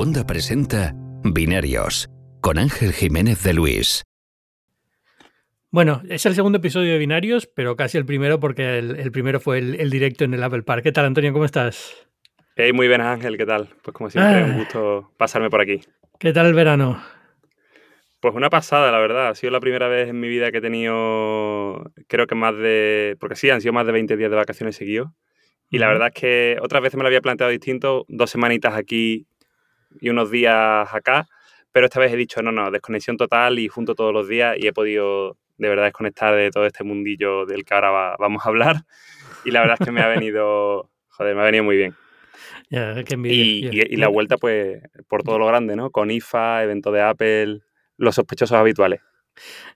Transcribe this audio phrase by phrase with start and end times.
[0.00, 2.08] Segunda presenta Binarios
[2.40, 4.02] con Ángel Jiménez de Luis.
[5.70, 9.58] Bueno, es el segundo episodio de Binarios, pero casi el primero porque el, primero fue
[9.58, 10.84] el, directo en el Apple Park.
[10.84, 11.34] ¿Qué tal, Antonio?
[11.34, 12.08] ¿Cómo estás?
[12.56, 13.68] Hey, muy bien, Ángel, ¿qué tal?
[13.82, 14.56] Pues como siempre, un ah.
[14.56, 15.82] gusto pasarme por aquí.
[16.18, 16.98] ¿Qué tal el verano?
[18.20, 19.28] Pues una pasada, la verdad.
[19.28, 23.18] Ha sido la primera vez en mi vida que he tenido, creo que más de,
[23.20, 25.10] porque sí, han sido más de 20 días de vacaciones seguidos.
[25.68, 29.26] Y la verdad es que otras veces me lo había planteado distinto, dos semanitas aquí
[30.00, 31.26] y unos días acá,
[31.72, 34.66] pero esta vez he dicho, no, no, desconexión total y junto todos los días y
[34.66, 38.76] he podido de verdad desconectar de todo este mundillo del que ahora vamos a hablar.
[39.44, 41.94] Y la verdad es que me ha venido, joder, me ha venido muy bien.
[43.24, 45.90] y, y, la vuelta, pues, por todo lo grande, ¿no?
[45.90, 47.60] Con IFA, evento de Apple,
[47.98, 49.00] los sospechosos habituales.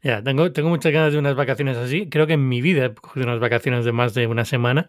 [0.03, 2.09] Ya, tengo, tengo muchas ganas de unas vacaciones así.
[2.09, 4.89] Creo que en mi vida he cogido unas vacaciones de más de una semana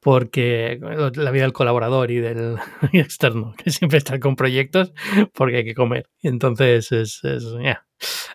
[0.00, 0.80] porque
[1.14, 2.56] la vida del colaborador y del
[2.92, 4.92] externo, que siempre está con proyectos,
[5.34, 6.08] porque hay que comer.
[6.22, 7.44] Entonces es, es,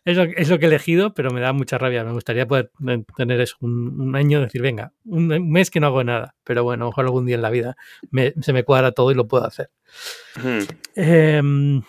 [0.06, 0.18] es,
[0.50, 2.04] lo, que he elegido, pero me da mucha rabia.
[2.04, 2.72] Me gustaría poder
[3.18, 7.08] tener eso, un, año, decir, venga, un mes que no hago nada, pero bueno, ojalá
[7.08, 7.76] algún día en la vida
[8.42, 9.72] se me cuadra todo y lo puedo hacer.
[10.96, 11.82] Em,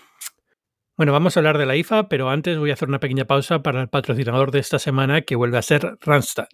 [0.96, 3.62] bueno, vamos a hablar de la IFA, pero antes voy a hacer una pequeña pausa
[3.62, 6.46] para el patrocinador de esta semana, que vuelve a ser Randstad.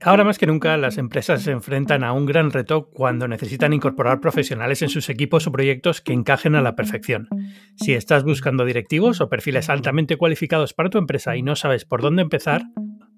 [0.00, 4.20] Ahora más que nunca, las empresas se enfrentan a un gran reto cuando necesitan incorporar
[4.20, 7.28] profesionales en sus equipos o proyectos que encajen a la perfección.
[7.74, 12.00] Si estás buscando directivos o perfiles altamente cualificados para tu empresa y no sabes por
[12.00, 12.62] dónde empezar,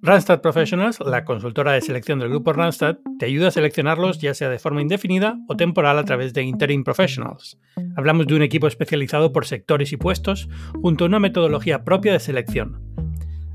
[0.03, 4.49] Randstad Professionals, la consultora de selección del grupo Randstad, te ayuda a seleccionarlos ya sea
[4.49, 7.59] de forma indefinida o temporal a través de Interim Professionals.
[7.97, 10.49] Hablamos de un equipo especializado por sectores y puestos,
[10.81, 13.10] junto a una metodología propia de selección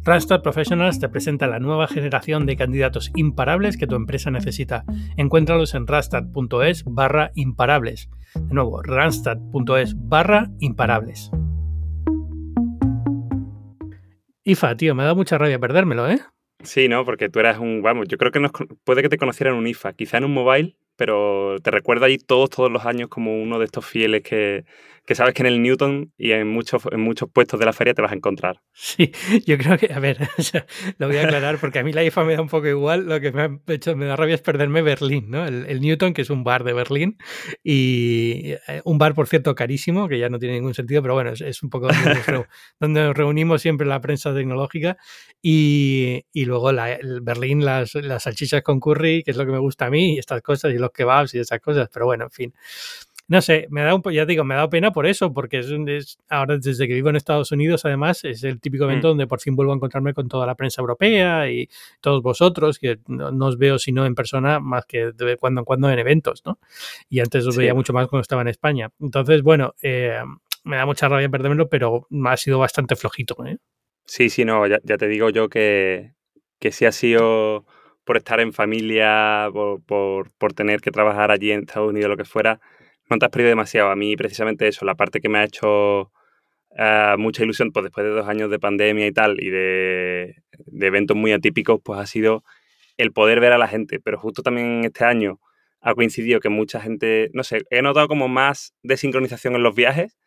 [0.08, 4.84] Randstad Professionals te presenta la nueva generación de candidatos imparables que tu empresa necesita.
[5.17, 8.12] Encuéntralos en randstad.es barra imparables.
[8.36, 11.31] De nuevo, randstad.es barra imparables.
[14.44, 16.19] IFA, tío, me da mucha rabia perdérmelo, ¿eh?
[16.62, 17.03] Sí, ¿no?
[17.03, 18.47] Porque tú eras un, vamos, yo creo que
[18.84, 22.51] puede que te conocieran un IFA, quizá en un mobile, pero te recuerdo ahí todos,
[22.51, 24.66] todos los años como uno de estos fieles que,
[25.06, 27.94] que sabes que en el Newton y en muchos, en muchos puestos de la feria
[27.94, 28.62] te vas a encontrar.
[28.74, 29.12] Sí,
[29.46, 30.18] yo creo que, a ver,
[30.98, 33.20] lo voy a aclarar porque a mí la IFA me da un poco igual, lo
[33.22, 35.46] que me ha hecho, me da rabia es perderme Berlín, ¿no?
[35.46, 37.18] El, Newton, que es un bar de Berlín,
[37.64, 41.32] y eh, un bar, por cierto, carísimo, que ya no tiene ningún sentido, pero bueno,
[41.32, 41.88] es, un poco
[42.80, 44.98] donde nos, reunimos siempre la prensa tecnológica,
[45.42, 49.52] y, y luego la, el Berlín, las, las salchichas con curry, que es lo que
[49.52, 52.26] me gusta a mí, y estas cosas, y los kebabs y esas cosas, pero bueno,
[52.26, 52.54] en fin
[53.28, 56.58] no sé, me da un ya digo, me da pena por eso, porque es, ahora
[56.58, 59.12] desde que vivo en Estados Unidos, además, es el típico evento mm.
[59.12, 61.68] donde por fin vuelvo a encontrarme con toda la prensa europea y
[62.02, 65.90] todos vosotros, que no, os veo sino en persona más que de cuando en cuando
[65.90, 66.59] en eventos, ¿no?
[67.09, 68.91] Y antes os veía mucho más cuando estaba en España.
[69.00, 70.22] Entonces, bueno, eh,
[70.63, 73.44] me da mucha rabia perdérmelo, pero ha sido bastante flojito.
[73.46, 73.57] ¿eh?
[74.06, 76.13] Sí, sí, no, ya, te digo yo que,
[76.59, 77.66] que sí ha sido
[78.03, 82.18] por estar en familia, por, por, por, tener que trabajar allí en Estados Unidos, lo
[82.18, 82.59] que fuera,
[83.10, 83.90] no te has perdido demasiado.
[83.90, 86.12] A mí precisamente eso, la parte que me ha hecho
[86.78, 90.36] eh, mucha ilusión, pues después de dos años de pandemia y tal, y de,
[90.82, 92.44] eventos muy atípicos, pues ha sido
[92.98, 94.00] el poder ver a la gente.
[94.00, 95.40] Pero justo también este año
[95.82, 100.18] ha coincidido que mucha gente, no sé, he notado como más desincronización en los viajes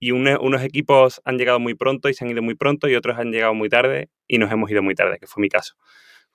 [0.00, 3.18] y unos equipos han llegado muy pronto y se han ido muy pronto y otros
[3.18, 5.74] han llegado muy tarde y nos hemos ido muy tarde, que fue mi caso.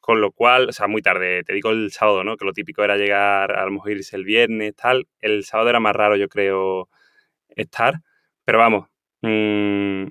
[0.09, 2.35] Con lo cual, o sea, muy tarde, te digo el sábado, ¿no?
[2.35, 5.07] Que lo típico era llegar, a lo mejor irse el viernes, tal.
[5.19, 6.89] El sábado era más raro, yo creo,
[7.49, 8.01] estar.
[8.43, 8.87] Pero vamos,
[9.21, 10.05] mm,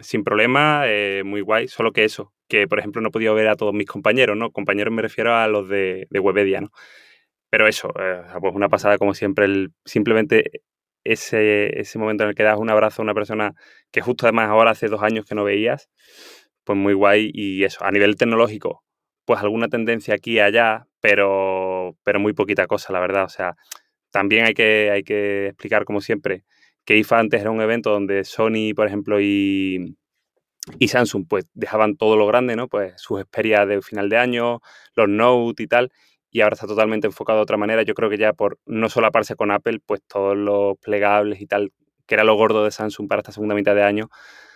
[0.00, 1.68] sin problema, eh, muy guay.
[1.68, 4.50] Solo que eso, que por ejemplo no he podido ver a todos mis compañeros, ¿no?
[4.50, 6.70] Compañeros me refiero a los de, de Webedia, ¿no?
[7.50, 10.62] Pero eso, eh, pues una pasada como siempre, el, simplemente
[11.04, 13.54] ese, ese momento en el que das un abrazo a una persona
[13.92, 15.88] que justo además ahora hace dos años que no veías,
[16.64, 17.30] pues muy guay.
[17.34, 18.85] Y eso, a nivel tecnológico,
[19.26, 23.24] pues alguna tendencia aquí y allá, pero, pero muy poquita cosa, la verdad.
[23.24, 23.56] O sea,
[24.10, 26.44] también hay que, hay que explicar, como siempre,
[26.86, 29.96] que IFA antes era un evento donde Sony, por ejemplo, y,
[30.78, 32.68] y Samsung, pues dejaban todo lo grande, ¿no?
[32.68, 34.60] Pues sus experiencias de final de año,
[34.94, 35.92] los Note y tal,
[36.30, 37.82] y ahora está totalmente enfocado de otra manera.
[37.82, 41.72] Yo creo que ya por no solaparse con Apple, pues todos los plegables y tal,
[42.06, 44.08] que era lo gordo de Samsung para esta segunda mitad de año,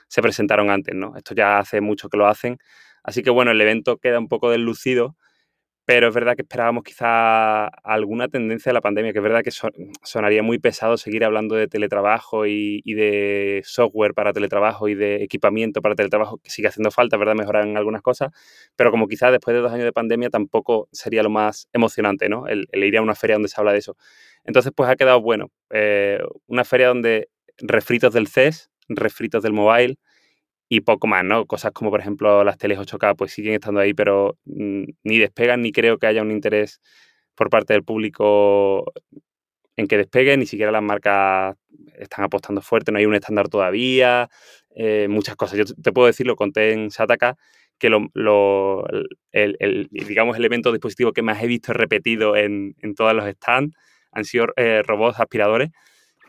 [0.08, 1.16] se presentaron antes, ¿no?
[1.16, 2.58] Esto ya hace mucho que lo hacen
[3.02, 5.16] Así que bueno, el evento queda un poco deslucido,
[5.90, 9.50] pero es verdad que esperábamos quizá alguna tendencia de la pandemia, que es verdad que
[10.04, 15.82] sonaría muy pesado seguir hablando de teletrabajo y, de software para teletrabajo y de equipamiento
[15.82, 17.34] para teletrabajo, que sigue haciendo falta, ¿verdad?
[17.34, 18.30] Mejorar en algunas cosas,
[18.76, 22.46] pero como quizá después de dos años de pandemia tampoco sería lo más emocionante, ¿no?
[22.46, 23.96] El, ir a una feria donde se habla de eso.
[24.44, 25.50] Entonces, pues ha quedado bueno.
[25.70, 29.98] Eh, una feria donde refritos del CES, refritos del mobile
[30.72, 31.46] y poco más, ¿no?
[31.46, 35.62] Cosas como, por ejemplo, las teles 8K, pues siguen estando ahí, pero mm, ni despegan,
[35.62, 36.80] ni creo que haya un interés
[37.34, 38.84] por parte del público
[39.76, 41.56] en que despegue, ni siquiera las marcas
[41.98, 44.28] están apostando fuerte, no hay un estándar todavía,
[44.76, 45.58] eh, muchas cosas.
[45.58, 47.36] Yo te puedo decir, lo conté en Sataka,
[47.76, 48.84] que lo,
[49.32, 53.74] el, digamos, el evento dispositivo que más he visto repetido en, en todos los stands
[54.12, 55.70] han sido eh, robots aspiradores,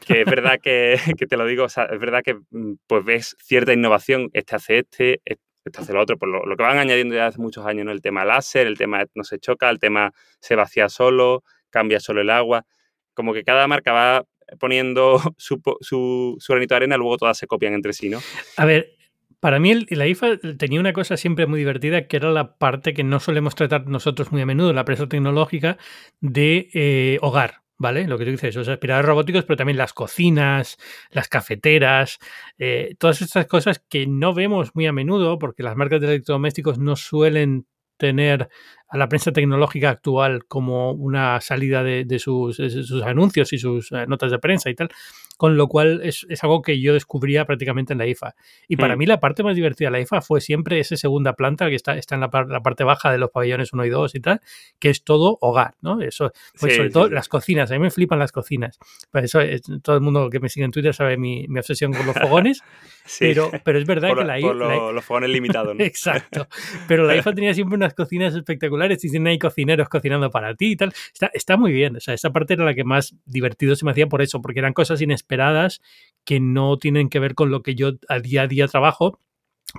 [0.06, 0.98] que es verdad que,
[1.30, 5.80] te lo digo, es verdad que mm, pues ves cierta innovación, este hace este, este
[5.80, 7.92] hace lo otro, por lo, lo, que van añadiendo ya hace muchos años, ¿no?
[7.92, 12.22] El tema láser, el tema no se choca, el tema se vacía solo, cambia solo
[12.22, 12.66] el agua,
[13.14, 14.26] como que cada marca va
[14.60, 18.20] poniendo su, su, su granito de arena, luego todas se copian entre sí, ¿no?
[18.58, 18.96] A ver,
[19.40, 23.04] para mí la IFA tenía una cosa siempre muy divertida que era la parte que
[23.04, 25.78] no solemos tratar nosotros muy a menudo, la presa tecnológica
[26.20, 27.62] de eh, hogar.
[27.82, 28.06] ¿Vale?
[28.06, 30.78] Lo que tú dices, los aspiradores robóticos, pero también las cocinas,
[31.10, 32.20] las cafeteras,
[32.60, 36.78] eh, todas estas cosas que no vemos muy a menudo porque las marcas de electrodomésticos
[36.78, 37.66] no suelen
[37.98, 38.50] tener
[38.92, 44.06] a la prensa tecnológica actual como una salida de, sus, sus, anuncios y sus eh,
[44.06, 44.90] notas de prensa y tal,
[45.38, 48.36] con lo cual es, algo que yo descubría prácticamente en la IFA.
[48.68, 49.00] Y para hmm.
[49.00, 51.96] mí la parte más divertida de la IFA fue siempre esa segunda planta que está,
[51.96, 54.42] está en la, parte baja de los pabellones 1 y 2 y tal,
[54.78, 56.02] que es todo hogar, ¿no?
[56.02, 58.78] Eso, pues sobre todo las cocinas, a mí me flipan las cocinas.
[59.10, 59.40] Por eso
[59.82, 62.62] todo el mundo que me sigue en Twitter sabe mi, mi obsesión con los fogones,
[63.20, 64.92] pero, pero es verdad que la IFA...
[64.92, 65.84] los fogones limitados, ¿no?
[65.84, 66.50] Exacto.
[66.90, 70.72] Pero la IFA tenía siempre unas cocinas espectaculares y tienen ahí cocineros cocinando para ti
[70.72, 70.94] y tal.
[71.14, 71.98] Está, está muy bien.
[71.98, 74.60] O sea, esa parte era la que más divertido se me hacía por eso, porque
[74.60, 75.82] eran cosas inesperadas
[76.24, 79.20] que no tienen que ver con lo que yo al día a día trabajo.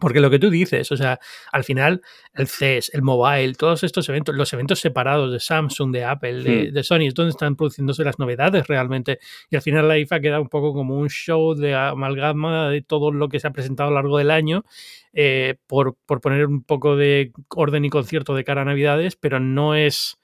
[0.00, 1.18] Porque lo que tú dices, o sea,
[1.52, 2.00] al final
[2.34, 6.70] el CES, el mobile, todos estos eventos, los eventos separados de Samsung, de Apple, de,
[6.70, 6.74] hmm.
[6.74, 9.18] de, Sony, es donde están produciéndose las novedades realmente.
[9.50, 13.12] Y al final la IFA queda un poco como un show de amalgama de todo
[13.12, 14.64] lo que se ha presentado a lo largo del año
[15.12, 19.40] eh, por, por, poner un poco de orden y concierto de cara a Navidades, pero
[19.40, 20.18] no es,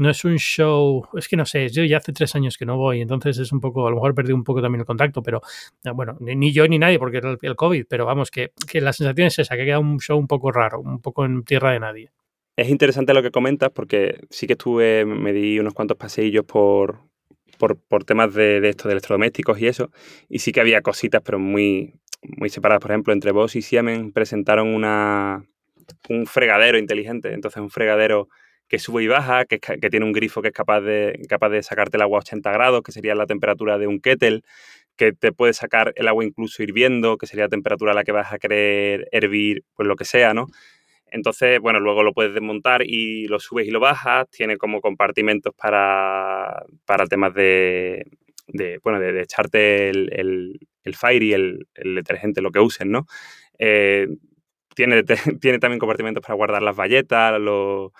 [0.00, 2.76] no es un show, es que no sé, yo ya hace tres años que no
[2.76, 5.40] voy, entonces es un poco, a lo mejor perdí un poco también el contacto, pero
[5.84, 8.92] eh, bueno, ni, yo ni nadie porque era el, COVID, pero vamos, que, que, la
[8.92, 11.80] sensación es esa, que queda un show un poco raro, un poco en tierra de
[11.80, 12.10] nadie.
[12.56, 17.00] Es interesante lo que comentas porque sí que estuve, me di unos cuantos paseillos por,
[17.58, 19.90] por, por temas de, de esto, de electrodomésticos y eso,
[20.28, 22.80] y sí que había cositas, pero muy, muy separadas.
[22.80, 25.44] Por ejemplo, entre Boss y Siemens presentaron una,
[26.08, 27.32] un fregadero inteligente.
[27.32, 28.28] Entonces, un fregadero
[28.70, 31.62] que sube y baja, que, que, tiene un grifo que es capaz de, capaz de
[31.62, 34.42] sacarte el agua a 80 grados, que sería la temperatura de un kettle,
[34.96, 38.12] que te puede sacar el agua incluso hirviendo, que sería la temperatura a la que
[38.12, 40.46] vas a querer hervir, pues lo que sea, ¿no?
[41.10, 44.30] Entonces, bueno, luego lo puedes desmontar y lo subes y lo bajas.
[44.30, 48.04] Tiene como compartimentos para, para temas de,
[48.46, 52.92] de bueno, de, echarte el, el, el, Fire y el, el, detergente, lo que usen,
[52.92, 53.06] ¿no?
[53.58, 54.06] Eh,
[54.76, 55.02] tiene,
[55.40, 57.90] tiene también compartimentos para guardar las valletas, los,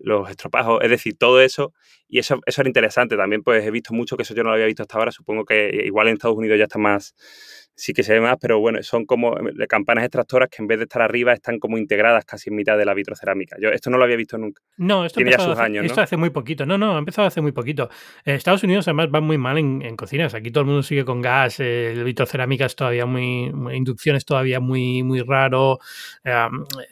[0.00, 1.72] los estropajos, es decir, todo eso.
[2.08, 3.16] Y eso, eso era interesante.
[3.16, 5.12] También pues he visto mucho que eso yo no lo había visto hasta ahora.
[5.12, 7.14] Supongo que igual en Estados Unidos ya está más,
[7.74, 10.78] sí que se ve más, pero bueno, son como eh, campanas extractoras que en vez
[10.78, 13.56] de estar arriba están como integradas casi en mitad de la vitrocerámica.
[13.60, 14.62] Yo esto no lo había visto nunca.
[14.76, 15.86] No, esto Tiene ya sus hace, años, ¿no?
[15.86, 16.66] Esto hace muy poquito.
[16.66, 17.88] No, no, ha empezado hace muy poquito.
[18.24, 20.34] Estados Unidos además van muy mal en, cocinas.
[20.34, 24.60] Aquí todo el mundo sigue con gas, eh, vitrocerámica es todavía muy, inducción es todavía
[24.60, 25.78] muy, muy raro.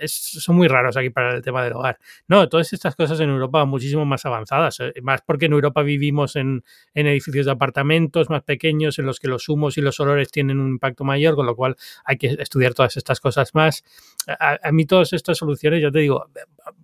[0.06, 1.98] son muy raros aquí para el tema del hogar.
[2.28, 4.80] No, todas estas cosas en Europa van muchísimo más avanzadas.
[4.80, 6.64] Eh, más porque en Europa vivimos en,
[6.94, 10.58] en edificios de apartamentos más pequeños en los que los humos y los olores tienen
[10.60, 13.84] un impacto mayor, con lo cual hay que estudiar todas estas cosas más.
[14.26, 16.26] A, mí todas estas soluciones, ya te digo,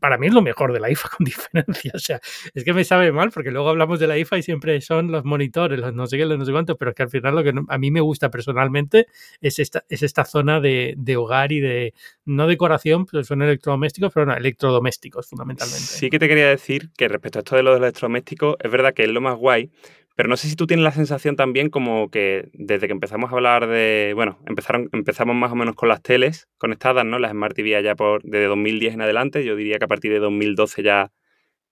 [0.00, 1.92] para mí es lo mejor de la IFA con diferencia.
[1.94, 2.20] O sea,
[2.54, 5.24] es que me sabe mal porque luego hablamos de la IFA y siempre son los
[5.24, 7.44] monitores, los no sé qué, los no sé cuántos, pero es que al final lo
[7.44, 9.06] que a mí me gusta personalmente
[9.40, 14.12] es esta, es esta zona de, de hogar y de, no decoración, pues son electrodomésticos,
[14.12, 15.80] pero no, electrodomésticos fundamentalmente.
[15.80, 19.04] Sí que te quería decir que respecto a esto de los electrodomésticos, es verdad que
[19.04, 19.70] es lo más guay,
[20.16, 23.34] pero no sé si tú tienes la sensación también como que desde que empezamos a
[23.34, 27.18] hablar de, bueno, empezaron, empezamos más o menos con las teles conectadas, ¿no?
[27.18, 30.18] Las Smart TV ya por desde 2010 en adelante, yo diría que a partir de
[30.18, 31.12] 2012 ya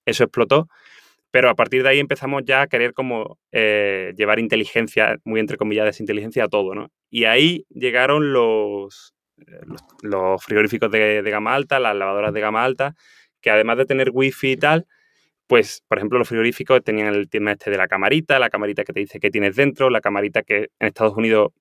[0.04, 0.68] eso explotó,
[1.30, 5.56] pero a partir de ahí empezamos ya a querer como eh, llevar inteligencia, muy entre
[5.56, 6.90] comillas, inteligencia a todo, ¿no?
[7.10, 9.14] Y ahí llegaron los,
[10.02, 12.94] los, frigoríficos de, de gama alta, las lavadoras de gama alta,
[13.40, 14.86] que además de tener wifi y tal,
[15.46, 18.92] pues, por ejemplo, los frigoríficos tenían el tema este de la camarita, la camarita que
[18.92, 21.52] te dice qué tienes dentro, la camarita que en Estados Unidos,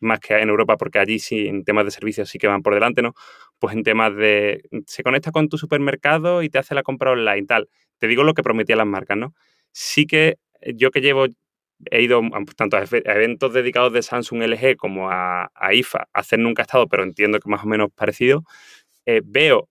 [0.00, 2.74] más que en Europa, porque allí sí, en temas de servicios sí que van por
[2.74, 3.14] delante, ¿no?
[3.58, 7.46] Pues en temas de, se conecta con tu supermercado y te hace la compra online,
[7.46, 7.68] tal.
[7.98, 9.34] Te digo lo que prometían las marcas, ¿no?
[9.72, 10.36] Sí que
[10.74, 11.26] yo que llevo
[11.90, 12.20] he ido
[12.56, 17.02] tanto a eventos dedicados de Samsung LG como a, IFA, a hacer nunca estado, pero
[17.02, 18.44] entiendo que más o menos parecido,
[19.06, 19.68] eh, veo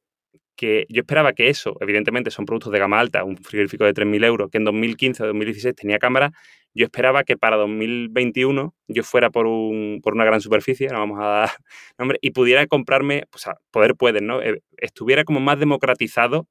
[0.59, 4.25] que yo esperaba que eso, evidentemente son productos de gama alta, un frigorífico de 3.000
[4.25, 6.33] euros, que en 2015 o 2016 tenía cámara,
[6.73, 11.19] yo esperaba que para 2021 yo fuera por, un, por una gran superficie, no vamos
[11.21, 11.49] a dar
[11.97, 14.41] nombre, y pudiera comprarme, pues a poder pueden, ¿no?
[14.41, 16.49] Eh, estuviera como más democratizado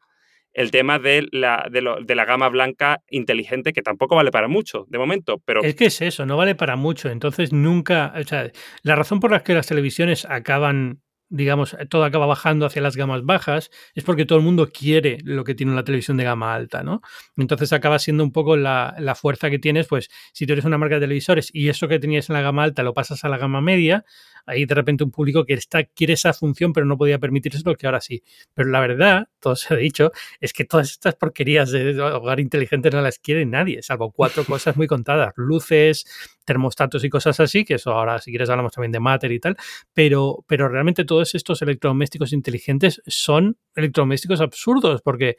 [0.54, 4.48] el tema de la, de, lo, de, la gama blanca inteligente, que tampoco vale para
[4.48, 5.62] mucho de momento, pero...
[5.62, 8.50] Es que es eso, no vale para mucho, entonces nunca, o sea,
[8.82, 13.24] la razón por la que las televisiones acaban digamos, todo acaba bajando hacia las gamas
[13.24, 16.82] bajas, es porque todo el mundo quiere lo que tiene una televisión de gama alta,
[16.82, 17.02] ¿no?
[17.36, 20.78] Entonces acaba siendo un poco la, la, fuerza que tienes, pues si tú eres una
[20.78, 23.38] marca de televisores y eso que tenías en la gama alta lo pasas a la
[23.38, 24.04] gama media,
[24.48, 27.74] ahí de repente un público que está, quiere esa función pero no podía permitirse lo
[27.76, 28.22] que ahora sí.
[28.54, 32.90] Pero la verdad, todo se ha dicho, es que todas estas porquerías de hogar inteligente
[32.90, 36.04] no las quiere nadie, salvo cuatro cosas muy contadas, luces,
[36.48, 39.56] termostatos y cosas así, que eso ahora si quieres hablamos también de Matter y tal,
[39.92, 45.36] pero, pero realmente todos estos electrodomésticos inteligentes son electrodomésticos absurdos porque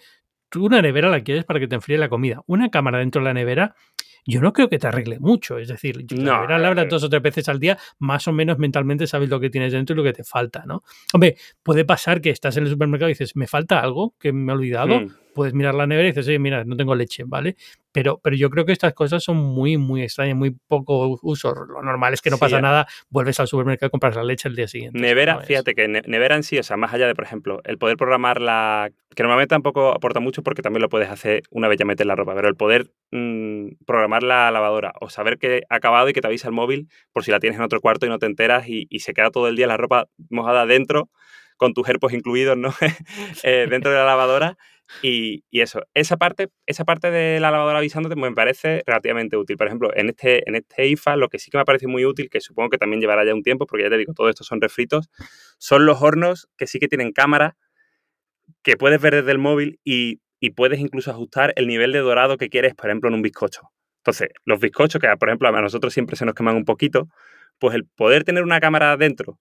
[0.50, 2.44] tú una nevera la quieres para que te enfríe la comida.
[2.46, 3.76] Una cámara dentro de la nevera
[4.24, 5.58] yo no creo que te arregle mucho.
[5.58, 9.08] Es decir, no, la nevera dos o tres veces al día, más o menos mentalmente
[9.08, 10.84] sabes lo que tienes dentro y lo que te falta, ¿no?
[11.14, 14.52] Hombre, puede pasar que estás en el supermercado y dices, me falta algo que me
[14.52, 15.00] he olvidado.
[15.00, 15.08] Hmm.
[15.34, 17.56] Puedes mirar la nevera y dices, oye, mira, no tengo leche, ¿vale?
[17.92, 21.54] Pero, pero yo creo que estas cosas son muy, muy extrañas, muy poco uso.
[21.54, 24.56] Lo normal es que no pasa nada, vuelves al supermercado y compras la leche el
[24.56, 25.00] día siguiente.
[25.00, 27.98] Nevera, fíjate que nevera en sí, o sea, más allá de, por ejemplo, el poder
[27.98, 28.92] programar la.
[29.16, 32.16] que normalmente tampoco aporta mucho porque también lo puedes hacer una vez ya metes la
[32.16, 36.22] ropa, pero el poder mm, programar la lavadora o saber que ha acabado y que
[36.22, 38.68] te avisa el móvil por si la tienes en otro cuarto y no te enteras
[38.68, 41.10] y, se queda todo el día la ropa mojada dentro
[41.60, 42.74] con tus herpos incluidos, ¿no?
[43.44, 44.58] Eh, dentro de la lavadora
[45.04, 49.58] y, eso, esa parte, esa parte de la lavadora avisándote me parece relativamente útil.
[49.58, 52.30] Por ejemplo, en este, en este IFA lo que sí que me parece muy útil,
[52.30, 54.62] que supongo que también llevará ya un tiempo, porque ya te digo, todo esto son
[54.62, 55.10] refritos,
[55.58, 57.56] son los hornos que sí que tienen cámara,
[58.64, 62.38] que puedes ver desde el móvil y, y puedes incluso ajustar el nivel de dorado
[62.38, 63.70] que quieres, por ejemplo, en un bizcocho.
[64.00, 67.10] Entonces, los bizcochos, que por ejemplo a nosotros siempre se nos queman un poquito,
[67.60, 69.38] pues el poder tener una cámara dentro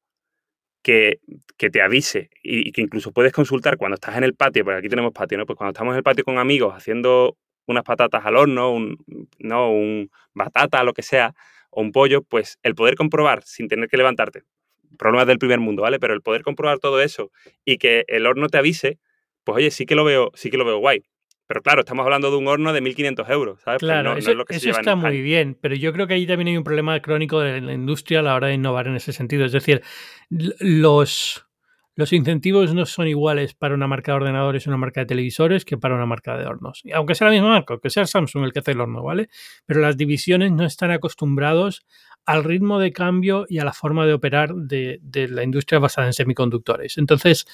[0.88, 4.88] que, te avise y, que incluso puedes consultar cuando estás en el patio, porque aquí
[4.88, 5.45] tenemos patio, ¿no?
[5.45, 8.97] Pues cuando estamos en el patio con amigos haciendo unas patatas al horno, un,
[9.38, 11.35] no, un batata, lo que sea,
[11.71, 14.45] o un pollo, pues el poder comprobar sin tener que levantarte,
[14.99, 15.99] problemas del primer mundo, ¿vale?
[15.99, 17.30] Pero el poder comprobar todo eso
[17.66, 18.99] y que el horno te avise,
[19.45, 21.04] pues oye, sí que lo veo, sí que lo veo guay.
[21.49, 23.81] Pero claro, estamos hablando de un horno de 1.500 euros, ¿sabes?
[23.81, 27.00] Pues claro, eso, está muy bien, pero yo creo que ahí también hay un problema
[27.00, 29.47] crónico de la industria a la hora de innovar en ese sentido.
[29.47, 29.83] Es decir,
[30.28, 31.47] los,
[31.95, 35.64] los incentivos no son iguales para una marca de ordenadores y una marca de televisores
[35.64, 36.83] que para una marca de hornos.
[36.93, 39.31] Aunque sea la misma marca, aunque sea Samsung el que hace el horno, ¿vale?
[39.64, 41.87] Pero las divisiones no están acostumbrados
[42.26, 46.09] al ritmo de cambio y a la forma de operar de, de la industria basada
[46.09, 46.99] en semiconductores.
[46.99, 47.47] Entonces,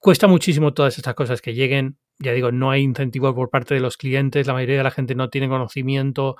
[0.00, 3.80] cuesta muchísimo todas estas cosas que lleguen ya digo, no hay incentivo por parte de
[3.80, 6.36] los clientes, la mayoría de la gente no tiene conocimiento,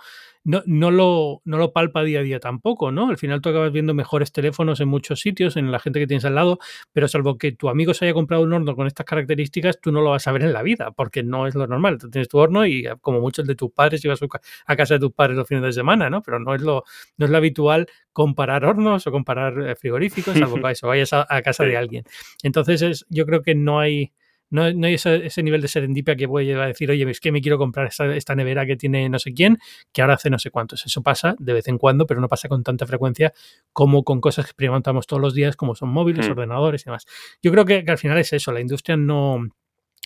[0.47, 3.09] no, no, lo, no lo palpa día a día tampoco, ¿no?
[3.09, 6.25] Al final tú acabas viendo mejores teléfonos en muchos sitios, en la gente que tienes
[6.25, 6.59] al lado,
[6.93, 10.01] pero salvo que tu amigo se haya comprado un horno con estas características, tú no
[10.03, 11.99] lo vas a ver en la vida, porque no es lo normal.
[11.99, 14.21] Tú tienes tu horno y como muchos de tus padres ibas
[14.67, 16.23] a casa de tus padres los fines de semana, ¿no?
[16.23, 16.85] Pero no es lo,
[17.17, 21.27] no es lo habitual comparar hornos o comparar eh, frigoríficos, salvo que eso, vayas a,
[21.29, 22.05] a casa de alguien.
[22.45, 24.13] Entonces es, yo creo que no hay
[24.51, 27.59] no, hay ese, nivel de serendipia que voy a decir, oye, es que me quiero
[27.59, 29.59] comprar esta, nevera que tiene no sé quién,
[29.93, 30.87] que ahora hace no sé cuántos.
[30.87, 33.33] Eso pasa de vez en cuando, pero no pasa con tanta frecuencia
[33.73, 36.33] como con cosas que experimentamos todos los días, como son móviles, mm.
[36.33, 37.07] ordenadores y demás.
[37.43, 39.49] Yo creo que, al final es eso, la industria no,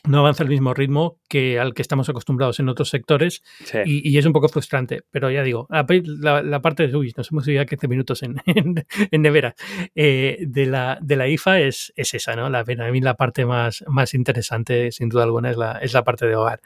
[0.09, 3.43] no avanza al mismo ritmo que al que estamos acostumbrados en otros sectores
[3.85, 5.03] y, es un poco frustrante.
[5.11, 9.23] Pero ya digo, la, parte de, uy, nos hemos ido ya 15 minutos en, en,
[9.23, 9.55] nevera,
[9.95, 12.49] eh, de, la, de la IFA es, es esa, ¿no?
[12.49, 16.05] La, a mí la parte más, más interesante, sin duda alguna, es la, es la
[16.05, 16.61] parte de hogar.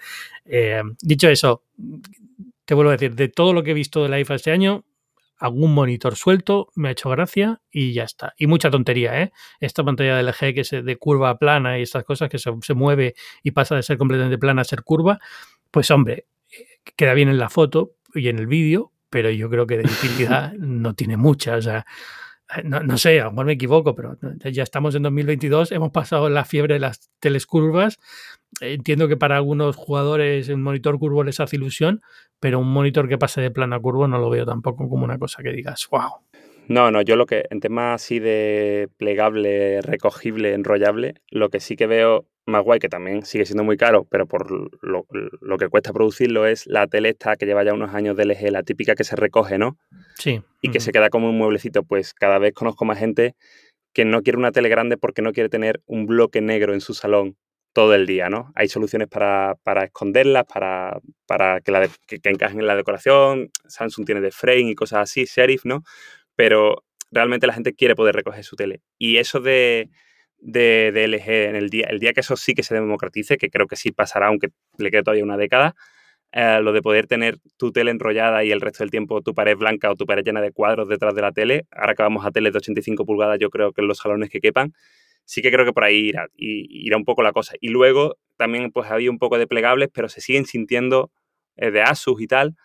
[0.45, 1.63] Eh, dicho eso,
[2.65, 4.85] te vuelvo a decir, de todo lo que he visto de la IFA este año,
[5.39, 8.35] algún monitor suelto, me ha hecho gracia y ya está.
[8.39, 9.33] Y mucha tontería, ¿eh?
[9.61, 13.15] Esta pantalla de LG que es de curva plana y estas cosas que se, mueve
[13.43, 15.19] y pasa de ser completamente plana a ser curva,
[15.71, 16.27] pues hombre,
[16.97, 20.53] queda bien en la foto y en el vídeo, pero yo creo que de utilidad
[20.59, 21.57] no tiene mucha.
[21.57, 21.87] O sea,
[22.65, 26.29] no, no, sé, a lo mejor me equivoco, pero ya estamos en 2022, hemos pasado
[26.29, 27.99] la fiebre de las telescurvas
[28.61, 32.03] entiendo que para algunos jugadores el monitor curvo les hace ilusión,
[32.41, 35.19] pero un monitor que pase de plano a curvo no lo veo tampoco como una
[35.19, 36.11] cosa que digas, wow.
[36.69, 41.77] No, no, yo lo que, en temas así de plegable, recogible, enrollable, lo que sí
[41.77, 44.51] que veo más guay, que también sigue siendo muy caro, pero por
[44.83, 45.07] lo,
[45.41, 48.51] lo que cuesta producirlo, es la tele esta que lleva ya unos años de LG,
[48.51, 49.79] la típica que se recoge, ¿no?
[50.17, 50.43] Sí.
[50.61, 51.83] Y que se queda como un mueblecito.
[51.85, 53.35] Pues cada vez conozco más gente
[53.95, 56.95] que no quiere una tele grande porque no quiere tener un bloque negro en su
[56.95, 57.37] salón
[57.73, 58.53] todo el día, ¿no?
[58.55, 63.51] Hay soluciones para, para esconderlas, para, para que, la que, encajen en la decoración.
[63.67, 65.83] Samsung tiene de frame y cosas así, Sheriff, ¿no?
[66.37, 68.83] Pero realmente la gente quiere poder recoger su tele.
[68.99, 69.91] Y eso de,
[70.39, 73.51] de, de, LG en el día, el día que eso sí que se democratice, que
[73.51, 74.49] creo que sí pasará, aunque
[74.79, 75.75] le quede todavía una década,
[76.33, 79.57] eh, lo de poder tener tu tele enrollada y el resto del tiempo tu pared
[79.57, 82.33] blanca o tu pared llena de cuadros detrás de la tele, ahora que vamos a
[82.33, 84.75] teles de 85 pulgadas, yo creo que en los salones que quepan,
[85.25, 87.55] sí que creo que por ahí irá, irá un poco la cosa.
[87.61, 91.13] Y luego también pues había un poco de plegables, pero se siguen sintiendo
[91.57, 92.57] eh, de Asus y tal,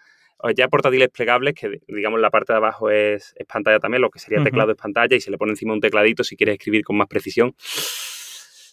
[0.56, 4.44] ya portátiles plegables, que digamos la parte de abajo es, pantalla también, lo que sería
[4.44, 7.08] teclado es pantalla, y se le pone encima un tecladito si quieres escribir con más
[7.08, 7.56] precisión.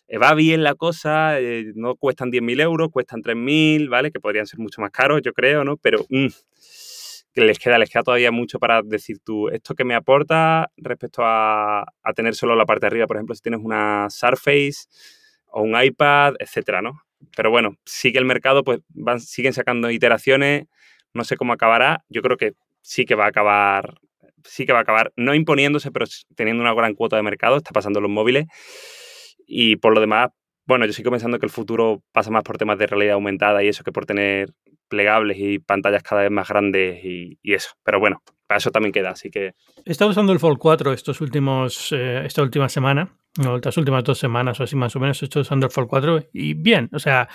[0.08, 4.12] Eh, va bien la cosa, eh, no cuestan 10.000 euros, cuestan 3.000, ¿vale?
[4.12, 5.76] Que podrían ser mucho más caros, yo creo, ¿no?
[5.76, 6.26] Pero mm,
[7.34, 11.22] que les queda, les queda todavía mucho para decir tú, esto que me aporta respecto
[11.24, 14.86] a, a tener solo la parte de arriba, por ejemplo, si tienes una Surface
[15.46, 17.02] o un iPad, etcétera, ¿no?
[17.36, 20.66] Pero bueno, sigue el mercado, pues van, siguen sacando iteraciones,
[21.16, 23.94] no sé cómo acabará, yo creo que sí que va a acabar,
[24.44, 26.06] sí que va a acabar, no imponiéndose, pero
[26.36, 28.46] teniendo una gran cuota de mercado, está pasando en los móviles
[29.46, 30.30] y por lo demás,
[30.66, 33.68] bueno, yo sigo pensando que el futuro pasa más por temas de realidad aumentada y
[33.68, 34.52] eso que por tener
[34.88, 37.70] plegables y pantallas cada vez más grandes y, eso.
[37.82, 39.54] Pero bueno, para eso también queda, así que...
[39.84, 44.04] He estado usando el Fold 4 estos últimos, eh, esta última semana, o estas últimas
[44.04, 46.88] dos semanas o así más o menos, he estado usando el Fold 4 y bien,
[46.92, 47.28] o sea,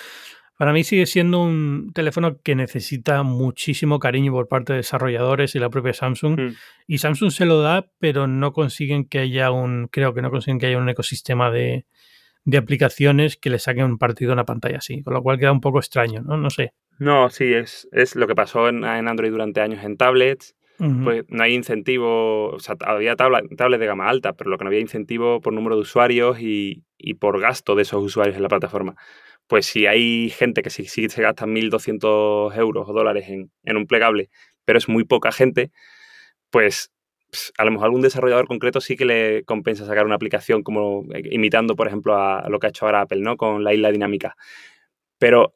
[0.61, 5.59] para mí sigue siendo un teléfono que necesita muchísimo cariño por parte de desarrolladores y
[5.59, 6.39] la propia Samsung.
[6.39, 6.55] Mm.
[6.85, 10.59] Y Samsung se lo da, pero no consiguen que haya un, creo que no consiguen
[10.59, 11.87] que haya un ecosistema de,
[12.45, 15.51] de aplicaciones que le saquen un partido a una pantalla así, con lo cual queda
[15.51, 16.37] un poco extraño, ¿no?
[16.37, 16.73] No sé.
[16.99, 20.55] No, sí, es, es lo que pasó en, Android durante años en tablets.
[21.03, 24.69] Pues no hay incentivo, o sea, había tablets de gama alta, pero lo que no
[24.69, 28.50] había incentivo por número de usuarios y, y por gasto de esos usuarios en la
[28.50, 28.95] plataforma.
[29.51, 33.85] Pues si hay gente que sí, se gasta 1.200 euros o dólares en, en un
[33.85, 34.29] plegable,
[34.64, 35.72] pero es muy poca gente,
[36.51, 36.94] pues
[37.57, 41.24] a lo mejor algún desarrollador concreto sí que le compensa sacar una aplicación como eh,
[41.31, 43.35] imitando, por ejemplo, a lo que ha hecho ahora Apple, ¿no?
[43.35, 44.37] Con la isla dinámica.
[45.18, 45.53] Pero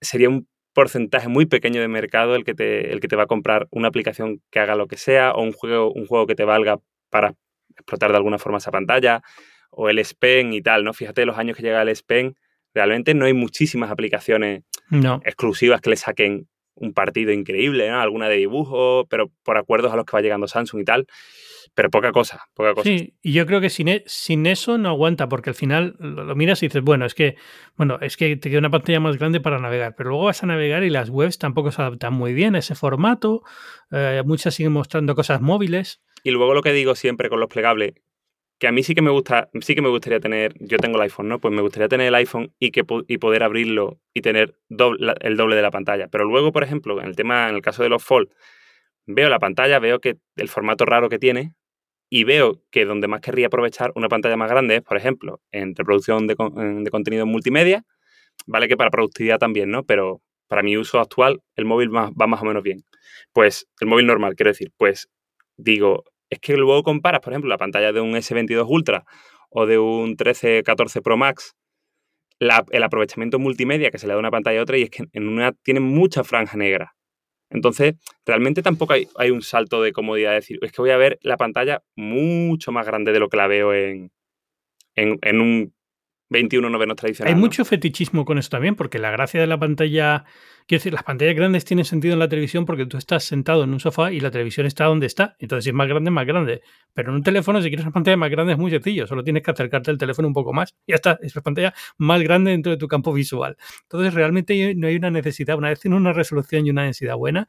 [0.00, 3.28] sería un porcentaje muy pequeño de mercado el que te, el que te va a
[3.28, 6.44] comprar una aplicación que haga lo que sea o un juego, un juego que te
[6.44, 6.78] valga
[7.10, 7.36] para
[7.76, 9.22] explotar de alguna forma esa pantalla
[9.70, 10.92] o el S Pen y tal, ¿no?
[10.92, 12.34] Fíjate los años que llega el S Pen,
[12.76, 14.62] realmente no hay muchísimas aplicaciones
[15.24, 18.00] exclusivas que le saquen un partido increíble, ¿no?
[18.00, 21.06] Alguna de dibujo, pero por acuerdos a los que va llegando Samsung y tal.
[21.74, 22.84] Pero poca cosa, poca cosa.
[22.84, 26.36] Sí, y yo creo que sin, e, sin eso no aguanta, porque al final lo,
[26.36, 27.36] miras y dices, bueno, es que,
[27.76, 30.46] bueno, es que te queda una pantalla más grande para navegar, pero luego vas a
[30.46, 33.42] navegar y las webs tampoco se adaptan muy bien a ese formato.
[33.90, 36.02] Eh, muchas siguen mostrando cosas móviles.
[36.22, 37.94] Y luego lo que digo siempre con los plegables,
[38.58, 41.02] que a mí sí que me gusta, sí que me gustaría tener, yo tengo el
[41.02, 41.38] iPhone, ¿no?
[41.40, 45.56] Pues me gustaría tener el iPhone y que y poder abrirlo y tener el doble
[45.56, 46.08] de la pantalla.
[46.08, 48.28] Pero luego, por ejemplo, en el tema, en el caso de los Fold,
[49.06, 51.54] veo la pantalla, veo que el formato raro que tiene
[52.10, 55.74] y veo que donde más querría aprovechar una pantalla más grande es, por ejemplo, en
[55.74, 57.84] reproducción de, de contenido multimedia,
[58.46, 59.84] vale que para productividad también, ¿no?
[59.84, 62.84] Pero para mi uso actual, el móvil va más o menos bien.
[63.32, 65.08] Pues el móvil normal, quiero decir, pues
[65.56, 69.04] digo, es que luego comparas, por ejemplo, la pantalla de un S22 Ultra
[69.50, 71.54] o de un 13, 14 Pro Max,
[72.38, 75.28] el aprovechamiento multimedia que se le da una pantalla a otra y es que en
[75.28, 76.94] una tiene mucha franja negra.
[77.48, 77.94] Entonces,
[78.26, 80.36] realmente tampoco hay, un salto de comodidad.
[80.36, 83.36] Es decir, es que voy a ver la pantalla mucho más grande de lo que
[83.36, 84.10] la veo en,
[84.96, 85.75] en un
[86.28, 87.32] 21 novenos tradicional.
[87.32, 90.24] Hay mucho fetichismo con esto también, porque la gracia de la pantalla
[90.68, 93.72] Quiero decir, las pantallas grandes tienen sentido en la televisión porque tú estás sentado en
[93.72, 95.36] un sofá y la televisión está donde está.
[95.38, 96.60] Entonces, si es más grande, es más grande.
[96.92, 99.06] Pero en un teléfono, si quieres una pantalla más grande, es muy sencillo.
[99.06, 101.20] Solo tienes que acercarte el teléfono un poco más y ya está.
[101.22, 103.56] Es una pantalla más grande dentro de tu campo visual.
[103.82, 105.56] Entonces, realmente no hay una necesidad.
[105.56, 107.46] Una vez tiene una resolución y una densidad buena,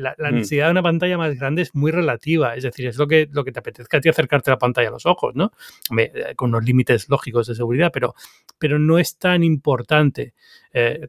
[0.00, 0.34] la, mm.
[0.34, 2.54] necesidad de una pantalla más grande es muy relativa.
[2.54, 4.92] Es decir, es lo que, lo que te apetezca a ti acercarte la pantalla a
[4.92, 5.52] los ojos, ¿no?
[5.96, 8.14] Eh, con unos límites lógicos de seguridad, pero,
[8.58, 10.34] pero no es tan importante.
[10.72, 11.08] Eh,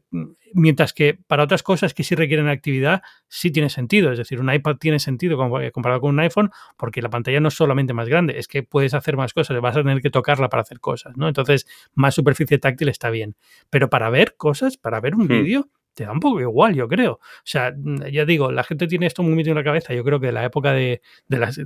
[0.54, 4.12] mientras que para otras cosas que sí requieren actividad, sí tiene sentido.
[4.12, 7.48] Es decir, un iPad tiene sentido eh, comparado con un iPhone porque la pantalla no
[7.48, 10.48] es solamente más grande, es que puedes hacer más cosas, vas a tener que tocarla
[10.48, 11.28] para hacer cosas, ¿no?
[11.28, 13.36] Entonces, más superficie táctil está bien.
[13.70, 15.28] Pero para ver cosas, para ver un hmm.
[15.28, 17.12] vídeo, te da un poco igual, yo creo.
[17.14, 19.94] O sea, mm, ya digo, la gente tiene esto muy metido en la cabeza.
[19.94, 21.60] Yo creo que la época de, de las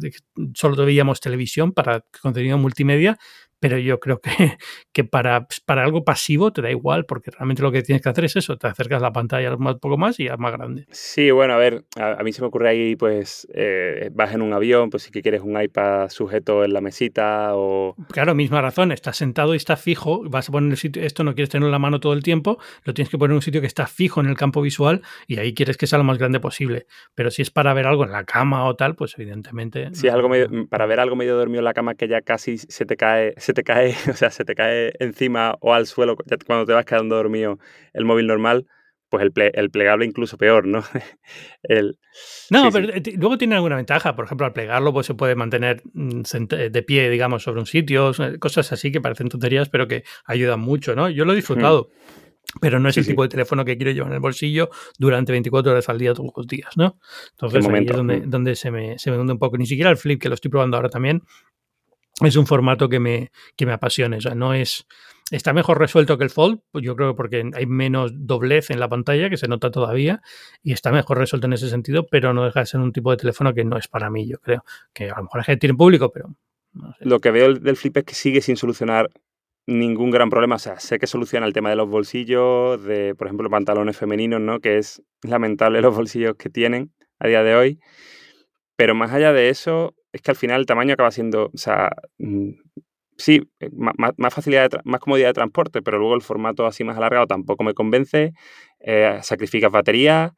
[0.55, 3.19] solo veíamos televisión para contenido multimedia,
[3.61, 4.31] pero yo creo que,
[4.93, 8.09] que para, pues, para algo pasivo te da igual, porque realmente lo que tienes que
[8.09, 10.87] hacer es eso, te acercas la pantalla un poco más y es más grande.
[10.91, 14.53] Sí, bueno, a ver, a, mí se me ocurre ahí, pues, eh, vas en un
[14.53, 17.95] avión, pues si que quieres un iPad sujeto en la mesita o...
[18.11, 21.35] Claro, misma razón, estás sentado y está fijo, vas a poner el sitio, esto no
[21.35, 23.61] quieres tenerlo en la mano todo el tiempo, lo tienes que poner en un sitio
[23.61, 26.41] que está fijo en el campo visual y ahí quieres que sea lo más grande
[26.41, 26.87] posible.
[27.15, 29.89] Pero si es para ver algo en la cama o tal, pues evidentemente...
[29.95, 30.31] Si es algo
[30.69, 33.55] para ver algo medio dormido en la cama que ya casi se te cae se
[33.55, 37.15] te cae, o sea, se te cae encima o al suelo cuando te vas quedando
[37.15, 37.59] dormido
[37.93, 38.67] el móvil normal,
[39.09, 40.83] pues el, el plegable incluso peor, ¿no?
[41.63, 41.97] el,
[42.51, 44.17] no, pero eh, luego tiene alguna ventaja.
[44.17, 48.11] Por ejemplo, al plegarlo pues se puede mantener mm, de pie, digamos, sobre un sitio,
[48.41, 51.09] cosas así que parecen tonterías, pero que ayudan mucho, ¿no?
[51.09, 51.91] Yo lo he disfrutado.
[52.61, 55.73] Pero no es el tipo de teléfono que quiero llevar en el bolsillo durante 24
[55.73, 56.99] horas al día todos los días, ¿no?
[57.33, 59.59] Entonces ahí es donde, donde se, me, se me hunde un poco.
[59.59, 61.23] Ni siquiera el flip, que lo estoy probando ahora también,
[62.25, 64.17] es un formato que me, que me apasiona.
[64.17, 64.87] O sea, no es.
[65.31, 68.89] Está mejor resuelto que el Fold, pues yo creo porque hay menos doblez en la
[68.89, 70.23] pantalla, que se nota todavía,
[70.63, 73.17] y está mejor resuelto en ese sentido, pero no deja de ser un tipo de
[73.17, 74.65] teléfono que no es para mí, yo creo.
[74.93, 76.35] Que a lo mejor hay gente tiene público, pero.
[77.01, 79.11] Lo que veo del Flip es que sigue sin solucionar
[79.67, 80.57] ningún gran problema.
[80.57, 84.41] O sea, sé que soluciona el tema de los bolsillos, de, por ejemplo, pantalones femeninos,
[84.41, 84.61] ¿no?
[84.61, 87.81] Que es lamentable los bolsillos que tienen a día de hoy.
[88.77, 91.91] Pero más allá de eso, es que al final el tamaño acaba siendo, o sea,
[92.19, 92.51] mm,
[93.19, 97.27] sí, eh, más, facilidad, más comodidad de transporte, pero luego el formato así más alargado
[97.27, 98.33] tampoco me convence,
[98.81, 100.35] eh, sacrificas batería,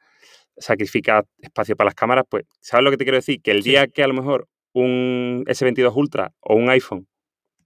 [0.57, 3.41] sacrificas espacio para las cámaras, pues, ¿sabes lo que te quiero decir?
[3.41, 7.07] Que el día que a lo mejor un S22 Ultra o un iPhone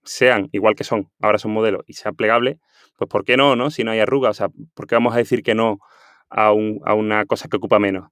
[0.05, 2.59] sean igual que son, ahora son modelos, y sean plegables,
[2.99, 3.71] pues ¿por qué no, no?
[3.71, 5.79] Si no hay arruga, o sea, ¿por qué vamos a decir que no
[6.31, 8.11] a, a una cosa que ocupa menos?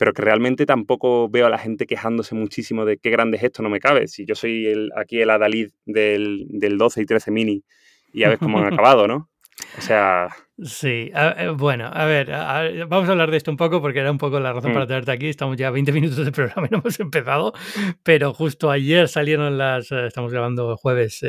[0.00, 3.62] Pero que realmente tampoco veo a la gente quejándose muchísimo de qué grande es esto,
[3.62, 4.08] no me cabe.
[4.08, 7.64] Si yo soy el, aquí el Adalid del, del 12 y 13 mini
[8.10, 9.28] y ya ves cómo han acabado, ¿no?
[9.76, 10.28] O sea...
[10.62, 12.28] Sí, eh, bueno, a ver,
[12.86, 14.88] vamos a hablar de esto un poco porque era un poco la razón para mm.
[14.88, 15.28] tenerte aquí.
[15.28, 17.54] Estamos ya 20 minutos de programa y no hemos empezado,
[18.02, 21.20] pero justo ayer salieron las, eh, estamos grabando jueves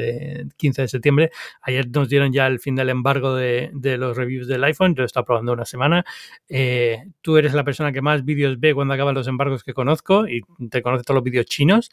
[0.58, 4.18] 15 eh, de septiembre, ayer nos dieron ya el fin del embargo de, de los
[4.18, 6.04] reviews del iPhone, yo he estado probando una semana.
[7.22, 10.42] tú eres la persona que más vídeos ve cuando acaban los embargos que conozco y
[10.70, 11.90] te conoce todos los vídeos chinos.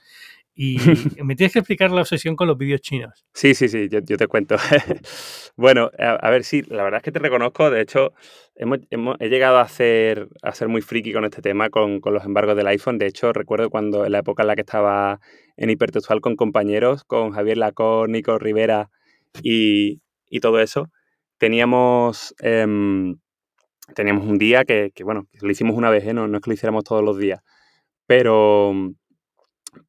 [0.61, 0.77] Y
[1.23, 3.25] me tienes que explicar la obsesión con los vídeos chinos.
[3.33, 4.57] Sí, sí, sí, yo, te cuento.
[5.57, 7.71] bueno, a, ver, sí, la verdad es que te reconozco.
[7.71, 8.12] De hecho,
[8.57, 8.81] hemos,
[9.21, 12.57] he llegado a ser, a ser muy friki con este tema, con, con, los embargos
[12.57, 12.99] del iPhone.
[12.99, 15.21] De hecho, recuerdo cuando en la época en la que estaba
[15.57, 18.90] en hipertextual con compañeros, con Javier Lacón, Nico Rivera
[19.44, 20.90] y, y todo eso,
[21.38, 23.14] teníamos, em,
[23.94, 26.14] teníamos un día que, que, bueno, lo hicimos una vez, ¿eh?
[26.14, 27.42] no, no es que lo hiciéramos todos los días.
[28.07, 28.75] Pero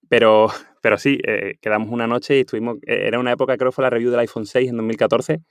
[0.07, 0.47] pero,
[0.81, 2.77] pero sí, eh, quedamos una noche y estuvimos.
[2.87, 5.41] Eh, era una época, creo que fue la review del iPhone 6 en 2014.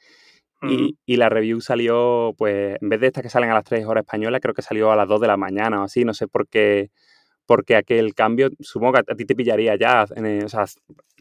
[0.63, 3.87] y, y, la review salió, pues, en vez de estas que salen a las 3
[3.87, 6.05] horas españolas, creo que salió a las 2 de la mañana o así.
[6.05, 6.91] No sé por qué,
[7.47, 10.05] porque aquel cambio, supongo que a ti te pillaría ya.
[10.05, 10.65] o sea,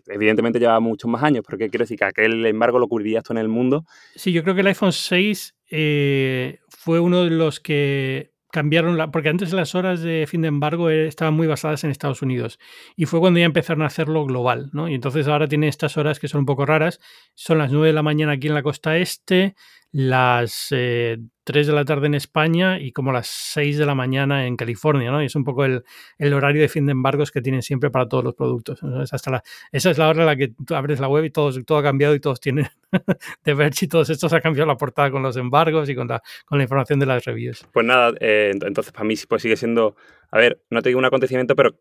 [0.08, 3.40] evidentemente lleva muchos más años, porque quiero decir que aquel embargo lo cubrirías tú en
[3.40, 3.86] el mundo.
[4.16, 9.12] Sí, yo creo que el iPhone 6 eh, fue uno de los que cambiaron la,
[9.12, 12.60] porque antes las horas de fin de embargo eh, estaban muy basadas en Estados Unidos
[12.96, 14.88] y fue cuando ya empezaron a hacerlo global, ¿no?
[14.88, 17.00] Y entonces ahora tiene estas horas que son un poco raras,
[17.34, 19.56] son las 9 de la mañana aquí en la costa este,
[19.92, 24.46] las eh, 3 de la tarde en España y como las 6 de la mañana
[24.46, 25.24] en California, ¿no?
[25.24, 25.84] Y es un poco el,
[26.18, 28.82] el horario de fin de embargos que tienen siempre para todos los productos.
[29.12, 31.78] hasta la, esa es la hora en la que abres la web y todo, todo
[31.78, 32.68] ha cambiado y todos tienen
[33.46, 36.22] de ver si todos estos ha cambiado la portada con los embargos y con la,
[36.46, 37.66] con la información de las reviews.
[37.72, 39.96] Pues nada, eh, entonces para mí pues sigue siendo,
[40.32, 41.80] a ver, no te digo un acontecimiento, pero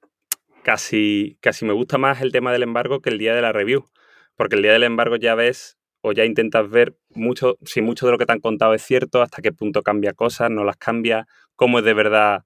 [0.62, 3.84] casi, casi me gusta más el tema del embargo que el día de la review.
[4.36, 5.75] Porque el día del embargo ya ves
[6.08, 9.22] o ya intentas ver mucho, si mucho de lo que te han contado es cierto,
[9.22, 12.44] hasta qué punto cambia cosas, no las cambia, cómo es de verdad,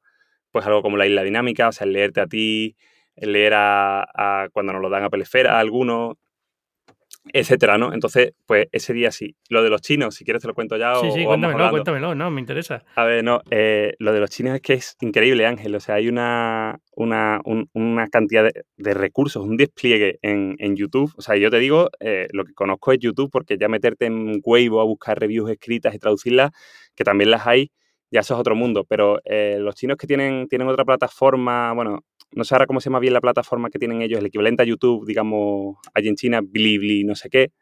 [0.50, 2.74] pues algo como la isla dinámica, o sea, el leerte a ti,
[3.16, 6.16] el leer a, cuando nos lo dan a Pelesfera, a algunos,
[7.32, 7.92] etcétera, ¿no?
[7.92, 9.36] Entonces, pues ese día sí.
[9.48, 10.94] Lo de los chinos, si quieres te lo cuento ya.
[10.96, 12.82] Sí, sí, cuéntamelo, cuéntamelo, no, me interesa.
[12.94, 15.74] A ver, no, eh, lo de los chinos es que es increíble, Ángel.
[15.74, 17.40] O sea, hay una, una,
[17.72, 21.12] una cantidad de, recursos, un despliegue en, en, YouTube.
[21.16, 24.40] O sea, yo te digo, eh, lo que conozco es YouTube, porque ya meterte en
[24.44, 26.50] Weibo a buscar reviews escritas y traducirlas,
[26.94, 27.70] que también las hay,
[28.10, 28.84] ya eso es otro mundo.
[28.88, 32.00] Pero eh, los chinos que tienen, tienen otra plataforma, bueno,
[32.32, 34.66] no sé ahora cómo se llama bien la plataforma que tienen ellos, el equivalente a
[34.66, 37.52] YouTube, digamos, allí en China, Bilibili, no sé qué.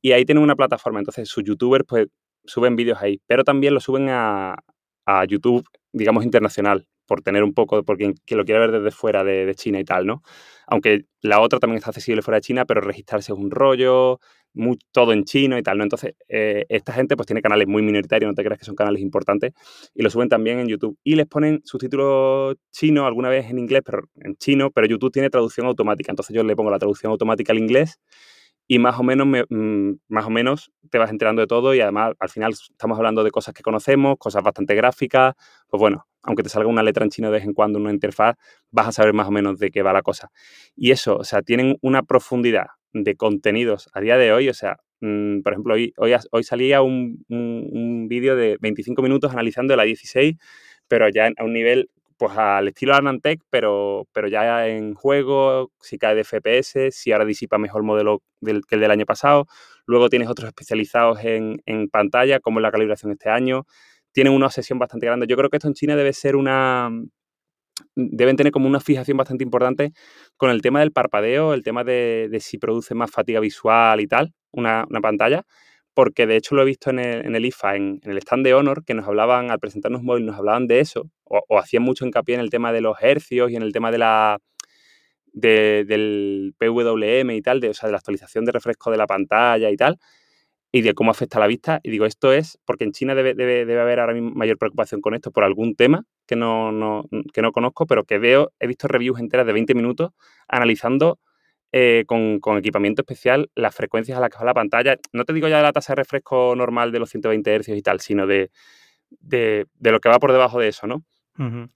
[0.00, 2.06] Y ahí tienen una plataforma, entonces sus youtubers pues
[2.44, 4.56] suben vídeos ahí, pero también lo suben a,
[5.04, 9.24] a YouTube, digamos, internacional, por tener un poco, porque quien lo quiere ver desde fuera
[9.24, 10.22] de, China y tal, ¿no?
[10.66, 14.20] Aunque la otra también está accesible fuera de China, pero registrarse es un rollo,
[14.92, 15.84] todo en chino y tal, ¿no?
[15.84, 19.02] Entonces, eh, esta gente pues tiene canales muy minoritarios, no te creas que son canales
[19.02, 19.52] importantes,
[19.94, 20.98] y lo suben también en YouTube.
[21.04, 25.30] Y les ponen subtítulos chinos, alguna vez en inglés, pero en chino, pero YouTube tiene
[25.30, 26.12] traducción automática.
[26.12, 27.98] Entonces yo le pongo la traducción automática al inglés
[28.68, 32.12] y más o menos mm, más o menos te vas enterando de todo y además
[32.20, 35.34] al final estamos hablando de cosas que conocemos, cosas bastante gráficas,
[35.68, 38.36] pues bueno, aunque te salga una letra en chino de vez en cuando, una interfaz,
[38.70, 40.30] vas a saber más o menos de qué va la cosa.
[40.76, 44.78] Y eso, o sea, tienen una profundidad de contenidos a día de hoy, o sea,
[45.00, 49.84] mm, por ejemplo, hoy, hoy, hoy salía un, un, vídeo de 25 minutos analizando la
[49.84, 50.36] 16,
[50.88, 55.98] pero ya a un nivel pues al estilo Anantec, pero, pero ya en juego, si
[55.98, 59.46] cae de FPS, si ahora disipa mejor el modelo del, que el del año pasado.
[59.86, 63.66] Luego tienes otros especializados en, en pantalla, como es la calibración este año.
[64.12, 65.26] Tienen una obsesión bastante grande.
[65.28, 66.90] Yo creo que esto en China debe ser una...
[67.94, 69.92] Deben tener como una fijación bastante importante
[70.36, 74.06] con el tema del parpadeo, el tema de, de si produce más fatiga visual y
[74.06, 75.44] tal, una, una pantalla
[75.98, 78.94] porque de hecho lo he visto en el, IFA, en, el stand de Honor, que
[78.94, 82.50] nos hablaban, al presentarnos móvil, nos hablaban de eso, o, hacían mucho hincapié en el
[82.50, 84.38] tema de los hercios y en el tema de la
[85.32, 89.70] del PWM y tal, de, o sea, de la actualización de refresco de la pantalla
[89.70, 89.98] y tal,
[90.70, 91.80] y de cómo afecta a la vista.
[91.82, 95.14] Y digo, esto es porque en China debe, debe, haber ahora mismo mayor preocupación con
[95.14, 98.86] esto por algún tema que no, no, que no conozco, pero que veo, he visto
[98.86, 100.10] reviews enteras de 20 minutos
[100.46, 101.18] analizando
[101.72, 104.96] eh, con, equipamiento especial las frecuencias a las que va la pantalla.
[105.12, 107.82] No te digo ya de la tasa de refresco normal de los 120 Hz y
[107.82, 108.50] tal, sino de,
[109.20, 111.02] de, lo que va por debajo de eso, ¿no?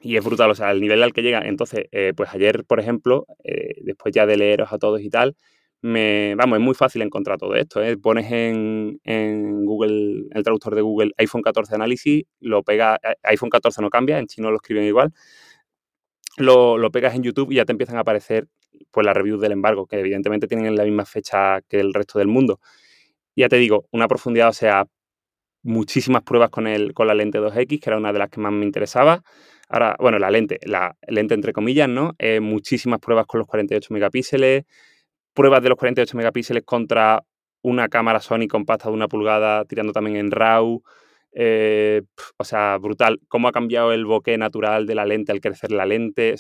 [0.01, 1.41] Y es brutal, o sea, el nivel al que llega.
[1.47, 5.37] Entonces, eh, pues ayer, por ejemplo, eh, después ya de leeros a todos y tal,
[5.83, 7.81] me, vamos, es muy fácil encontrar todo esto.
[8.01, 13.83] Pones en, en, Google, el traductor de Google, iPhone 14 análisis, lo pega, iPhone 14
[13.83, 15.13] no cambia, en chino lo escriben igual,
[16.37, 18.49] lo, lo, pegas en YouTube y ya te empiezan a aparecer
[18.91, 22.29] pues las reviews del embargo, que evidentemente tienen la misma fecha que el resto del
[22.29, 22.61] mundo.
[23.37, 24.87] Ya te digo, una profundidad, o sea,
[25.63, 28.53] muchísimas pruebas con, el, con la lente 2X, que era una de las que más
[28.53, 29.23] me interesaba.
[29.69, 32.15] Ahora, bueno, la lente, la lente entre comillas, ¿no?
[32.19, 34.65] Eh, muchísimas pruebas con los 48 megapíxeles,
[35.35, 37.25] pruebas de los 48 megapíxeles contra
[37.63, 40.83] una cámara Sony compacta de una pulgada tirando también en RAW.
[41.35, 42.03] Eh,
[42.37, 43.21] o sea, brutal.
[43.29, 46.35] Cómo ha cambiado el bokeh natural de la lente al crecer la lente.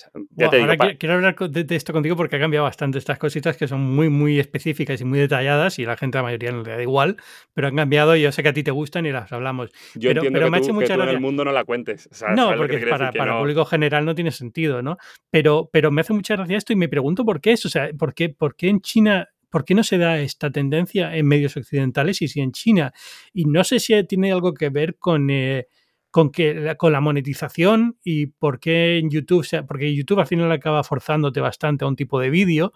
[0.98, 4.38] quiero, hablar de, esto contigo porque ha cambiado bastante estas cositas que son muy, muy
[4.38, 7.16] específicas y muy detalladas y la gente, la mayoría no le da igual,
[7.54, 9.70] pero han cambiado y yo sé que a ti te gustan y las hablamos.
[9.94, 12.08] Yo pero, entiendo que, tú, en el mundo no la cuentes.
[12.36, 14.98] no, porque para, para el público general no tiene sentido, ¿no?
[15.30, 17.64] Pero, pero me hace mucha gracia esto y me pregunto por qué es.
[17.64, 21.14] O sea, ¿por qué, por qué en China ¿Por qué no se da esta tendencia
[21.14, 22.94] en medios occidentales y si en China?
[23.34, 25.68] Y no sé si tiene algo que ver con eh,
[26.12, 30.84] con, que, con la monetización y por qué en YouTube, porque YouTube al final acaba
[30.84, 32.74] forzándote bastante a un tipo de vídeo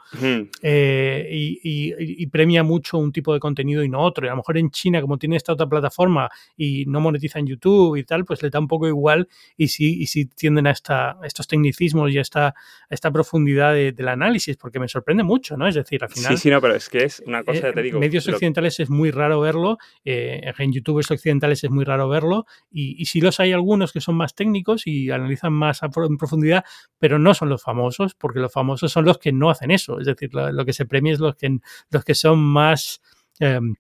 [0.62, 4.25] eh, y, premia mucho un tipo de contenido y no otro.
[4.25, 7.46] Y a lo mejor en China, como tiene esta otra plataforma y no monetiza en
[7.46, 10.70] YouTube y tal, pues le da un poco igual y sí, y sí tienden a,
[10.70, 12.55] esta, estos tecnicismos y a esta,
[12.88, 15.68] esta profundidad del análisis, porque me sorprende mucho, ¿no?
[15.68, 16.33] Es decir, al final...
[16.33, 18.01] Sí, sí, no, pero es que es una cosa, eh, te digo...
[18.01, 22.96] medios occidentales es muy raro verlo, eh, en YouTube occidentales es muy raro verlo y,
[22.99, 26.64] y si hay algunos que son más técnicos y analizan más en profundidad,
[26.98, 30.00] pero no son los famosos, porque los famosos son los que no hacen eso.
[30.00, 31.58] Es decir, lo, que se premia es los que,
[31.90, 33.00] los que son más...
[33.38, 33.76] Em,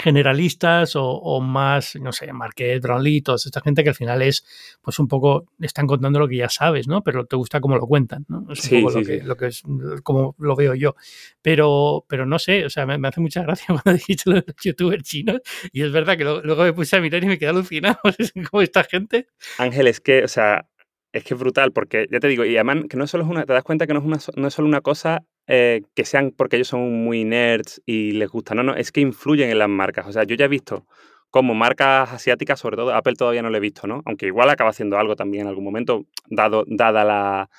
[0.00, 4.44] generalistas o, más, no sé, Marqués, Brownlee, toda esta gente que al final es,
[4.82, 7.02] pues un poco, están contando lo que ya sabes, ¿no?
[7.02, 8.46] Pero te gusta cómo lo cuentan, ¿no?
[8.50, 9.62] Es un poco lo, que, lo que es,
[10.02, 10.96] como lo veo yo.
[11.42, 14.56] Pero, pero no sé, o sea, me, hace mucha gracia cuando dijiste lo de los
[14.62, 15.40] youtubers chinos
[15.72, 17.98] y es verdad que luego me puse a mirar y me quedé alucinado
[18.50, 19.28] como esta gente.
[19.58, 20.68] Ángel, es que, o sea,
[21.12, 23.46] es que es brutal, porque ya te digo, y además que no solo es una,
[23.46, 26.30] te das cuenta que no es, una, no es solo una cosa eh, que sean
[26.30, 29.68] porque ellos son muy nerds y les gusta, no, no, es que influyen en las
[29.68, 30.06] marcas.
[30.06, 30.86] O sea, yo ya he visto
[31.30, 34.02] como marcas asiáticas, sobre todo Apple todavía no lo he visto, ¿no?
[34.06, 37.50] Aunque igual acaba haciendo algo también en algún momento, dado, dada la,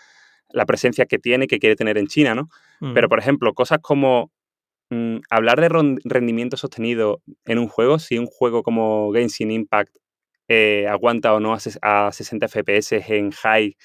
[0.50, 2.50] la presencia que tiene que quiere tener en China, ¿no?
[2.94, 4.32] Pero, por ejemplo, cosas como
[4.90, 5.70] mm, hablar de
[6.04, 9.96] rendimiento sostenido en un juego, si un juego como Genshin Impact
[10.48, 13.76] eh, aguanta o no a, 60 FPS en high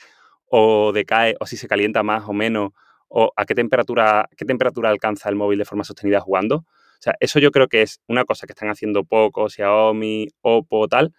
[0.46, 2.72] o decae o si se calienta más o menos
[3.10, 6.56] o a qué temperatura, qué temperatura alcanza el móvil de forma sostenida jugando.
[6.56, 10.86] O sea, eso yo creo que es una cosa que están haciendo poco, Xiaomi, Oppo,
[10.88, 11.12] tal,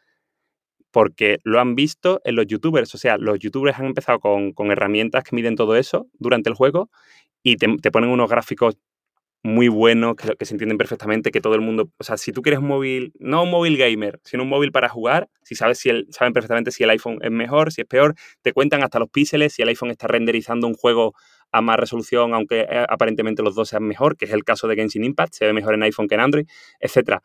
[0.92, 2.94] porque lo han visto en los youtubers.
[2.96, 6.90] O sea, los youtubers han empezado con, herramientas que miden todo eso durante el juego
[7.44, 8.78] y te, te, ponen unos gráficos
[9.44, 12.42] muy buenos, que, que, se entienden perfectamente, que todo el mundo, o sea, si tú
[12.44, 15.90] quieres un móvil, no un móvil gamer, sino un móvil para jugar, si sabes si
[15.90, 19.10] el, saben perfectamente si el iPhone es mejor, si es peor, te cuentan hasta los
[19.10, 21.16] píxeles, si el iPhone está renderizando un juego
[21.52, 24.76] a más resolución, aunque eh, aparentemente los dos sean mejor, que es el caso de
[24.76, 26.48] Genshin Impact, se ve mejor en iPhone que en Android,
[26.80, 27.20] etc.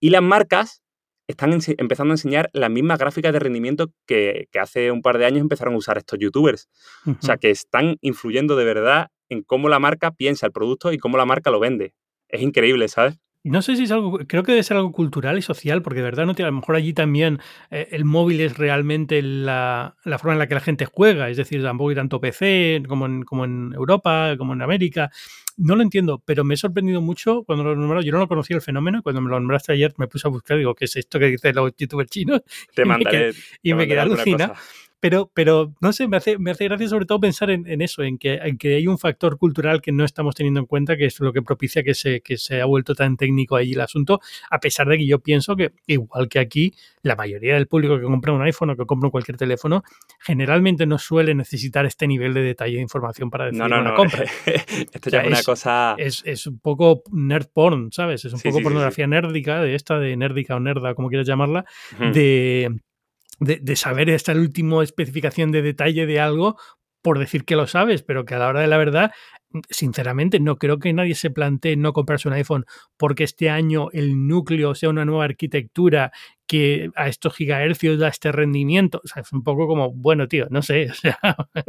[0.00, 0.82] Y las marcas
[1.28, 5.42] están empezando a enseñar las mismas gráficas de rendimiento que, hace un par de años
[5.42, 6.68] empezaron a usar estos youtubers.
[7.06, 10.98] O sea, que están influyendo de verdad en cómo la marca piensa el producto y
[10.98, 11.94] cómo la marca lo vende.
[12.28, 13.18] Es increíble, ¿sabes?
[13.48, 16.04] No sé si es algo, creo que debe ser algo cultural y social, porque de
[16.04, 20.32] verdad no tiene, a lo mejor allí también eh, el móvil es realmente la, forma
[20.32, 23.44] en la que la gente juega, es decir, tampoco hay tanto PC como en, como
[23.44, 25.10] en Europa, como en América.
[25.56, 28.04] No lo entiendo, pero me he sorprendido mucho cuando lo nombraron.
[28.04, 30.30] Yo no lo conocía el fenómeno y cuando me lo nombraste ayer me puse a
[30.30, 32.42] buscar, digo, ¿qué es esto que dicen los youtubers chinos?
[32.74, 33.32] Te mandaré.
[33.62, 34.54] Y me quedé alucinado.
[35.00, 38.18] Pero, pero no sé, me hace, me hace gracia sobre todo pensar en, eso, en
[38.18, 41.20] que, en que hay un factor cultural que no estamos teniendo en cuenta, que es
[41.20, 44.58] lo que propicia que se, que se ha vuelto tan técnico ahí el asunto, a
[44.58, 48.32] pesar de que yo pienso que, igual que aquí, la mayoría del público que compra
[48.32, 49.84] un iPhone o que compra cualquier teléfono,
[50.20, 54.24] generalmente no suele necesitar este nivel de detalle de información para decidir una compra.
[54.92, 55.94] Esto ya es una cosa...
[55.98, 58.24] Es, es, un poco nerd porn, ¿sabes?
[58.24, 61.64] Es un poco pornografía nérdica, de esta, de nerdica o nerda, como quieras llamarla,
[62.12, 62.80] de
[63.40, 66.56] de, saber esta última especificación de detalle de algo
[67.02, 69.12] por decir que lo sabes, pero que a la hora de la verdad,
[69.70, 74.26] sinceramente, no creo que nadie se plantee no comprarse un iPhone porque este año el
[74.26, 76.10] núcleo sea una nueva arquitectura
[76.46, 79.00] que a estos gigahercios da este rendimiento.
[79.04, 81.18] O sea, es un poco como, bueno, tío, no sé, o sea,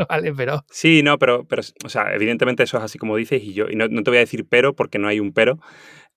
[0.09, 0.65] vale, pero...
[0.69, 3.75] Sí, no, pero, pero, o sea, evidentemente eso es así como dices y yo, y
[3.75, 5.59] no, te voy a decir pero porque no hay un pero.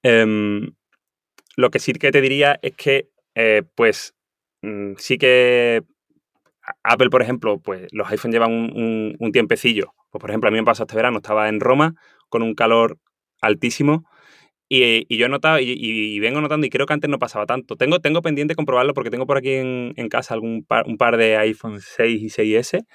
[0.02, 0.72] Em,
[1.56, 4.14] lo que sí que te diría es que, eh, pues,
[4.62, 5.82] Mm, sí que
[6.82, 9.94] Apple, por ejemplo, pues los iPhones llevan un, tiempecillo.
[10.10, 11.94] Pues, por ejemplo, a mí me pasó este verano, estaba en Roma
[12.28, 12.98] con un calor
[13.40, 14.04] altísimo
[14.68, 17.76] y, yo he notado y, vengo notando y creo que antes no pasaba tanto.
[17.76, 21.80] Tengo, tengo pendiente comprobarlo porque tengo por aquí en, casa algún un par de iPhone
[21.80, 22.86] 6 y 6S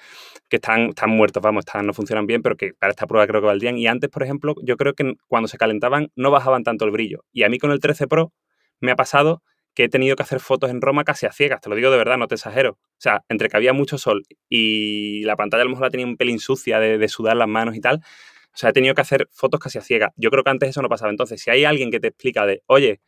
[0.48, 3.40] que están, están muertos, vamos, están, no funcionan bien, pero que para esta prueba creo
[3.42, 3.78] que valdrían.
[3.78, 7.24] Y antes, por ejemplo, yo creo que cuando se calentaban no bajaban tanto el brillo.
[7.32, 8.32] Y a mí con el 13 Pro
[8.80, 9.42] me ha pasado
[9.78, 11.96] que he tenido que hacer fotos en Roma casi a ciegas, te lo digo de
[11.96, 12.72] verdad, no te exagero.
[12.72, 16.04] O sea, entre que había mucho sol y la pantalla a lo mejor la tenía
[16.04, 19.28] un pelín sucia de, sudar las manos y tal, o sea, he tenido que hacer
[19.30, 20.10] fotos casi a ciegas.
[20.16, 21.12] Yo creo que antes eso no pasaba.
[21.12, 23.02] Entonces, si hay alguien que te explica de, oye,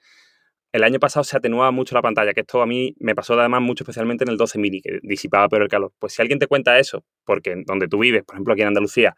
[0.70, 3.62] el año pasado se atenuaba mucho la pantalla, que esto a mí me pasó además
[3.62, 5.92] mucho especialmente en el 12 mini, que disipaba peor el calor.
[5.98, 9.16] Pues si alguien te cuenta eso, porque donde tú vives, por ejemplo aquí en Andalucía,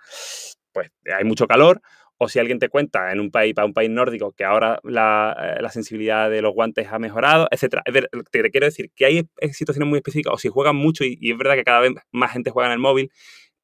[0.73, 1.83] pues hay mucho calor,
[2.23, 5.59] o si alguien te cuenta en un país, para un país nórdico, que ahora la,
[5.61, 7.83] eh, sensibilidad de los guantes ha mejorado, etcétera.
[8.31, 11.57] te, quiero decir que hay situaciones muy específicas, o si juegan mucho, y, es verdad
[11.57, 13.11] que cada vez más gente juega en el móvil,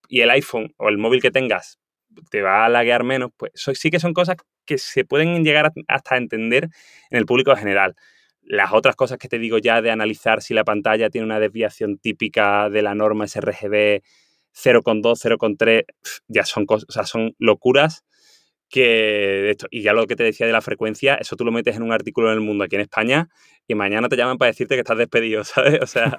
[0.09, 1.79] y el iPhone o el móvil que tengas
[2.33, 4.35] te va a laguear menos, pues sí que son cosas
[4.66, 6.64] que se pueden llegar hasta entender
[7.11, 7.94] en el público en general.
[8.42, 11.99] Las otras cosas que te digo ya de analizar si la pantalla tiene una desviación
[11.99, 14.03] típica de la norma sRGB
[14.53, 15.85] 0,2, 0,3,
[16.27, 18.05] ya son cosas, o sea, son locuras
[18.68, 21.76] que esto, y ya lo que te decía de la frecuencia, eso tú lo metes
[21.76, 23.28] en un artículo en el mundo aquí en España
[23.66, 25.81] y mañana te llaman para decirte que estás despedido, ¿sabes?
[25.83, 26.16] O sea.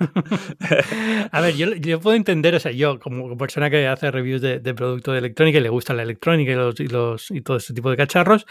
[1.32, 4.74] a ver, yo, puedo entender, o sea, yo como persona que hace reviews de, de
[4.74, 7.98] producto de electrónica y le gusta la electrónica y, los, y, todo ese tipo de
[7.98, 8.46] cacharros,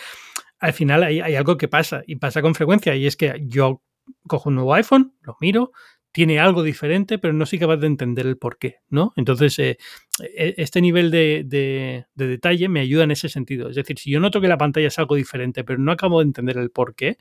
[0.58, 3.82] al final hay, hay algo que pasa y pasa con frecuencia y es que yo
[4.26, 5.72] cojo un nuevo iPhone, lo miro,
[6.18, 9.12] tiene algo diferente, pero no soy capaz de entender el por qué, ¿no?
[9.14, 9.78] Entonces, eh,
[10.18, 13.70] e, este nivel de, de, detalle me ayuda en ese sentido.
[13.70, 16.24] Es decir, si yo noto que la pantalla es algo diferente, pero no acabo de
[16.24, 17.18] entender el por qué,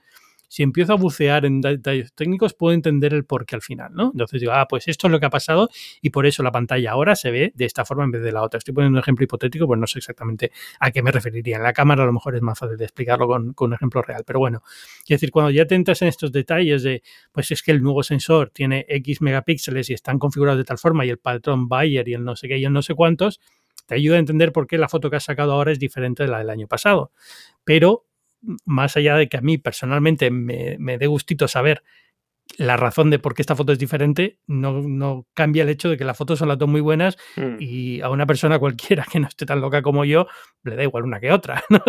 [0.47, 4.12] si empiezo a bucear en detalles técnicos, puedo entender el porqué al final, ¿no?
[4.13, 5.69] Entonces digo, ah, pues esto es lo que ha pasado
[6.01, 8.41] y por eso la pantalla ahora se ve de esta forma en vez de la
[8.41, 8.57] otra.
[8.57, 11.57] Estoy poniendo un ejemplo hipotético, pues no sé exactamente a qué me referiría.
[11.57, 14.23] En la cámara a lo mejor es más fácil de explicarlo con, un ejemplo real,
[14.25, 14.63] pero bueno,
[15.01, 18.03] es decir, cuando ya te entras en estos detalles de, pues es que el nuevo
[18.03, 22.13] sensor tiene X megapíxeles y están configurados de tal forma y el patrón Bayer y
[22.13, 23.39] el no sé qué y el no sé cuántos,
[23.86, 26.29] te ayuda a entender por qué la foto que has sacado ahora es diferente de
[26.29, 27.12] la del año pasado.
[27.63, 28.05] Pero
[28.65, 31.84] más allá de que a mí personalmente me, me dé gustito saber
[32.57, 35.97] la razón de por qué esta foto es diferente no, no, cambia el hecho de
[35.97, 37.57] que las fotos son las dos muy buenas mm.
[37.60, 40.27] y a una persona cualquiera que no esté tan loca como yo
[40.63, 41.81] le da igual una que otra, ¿no?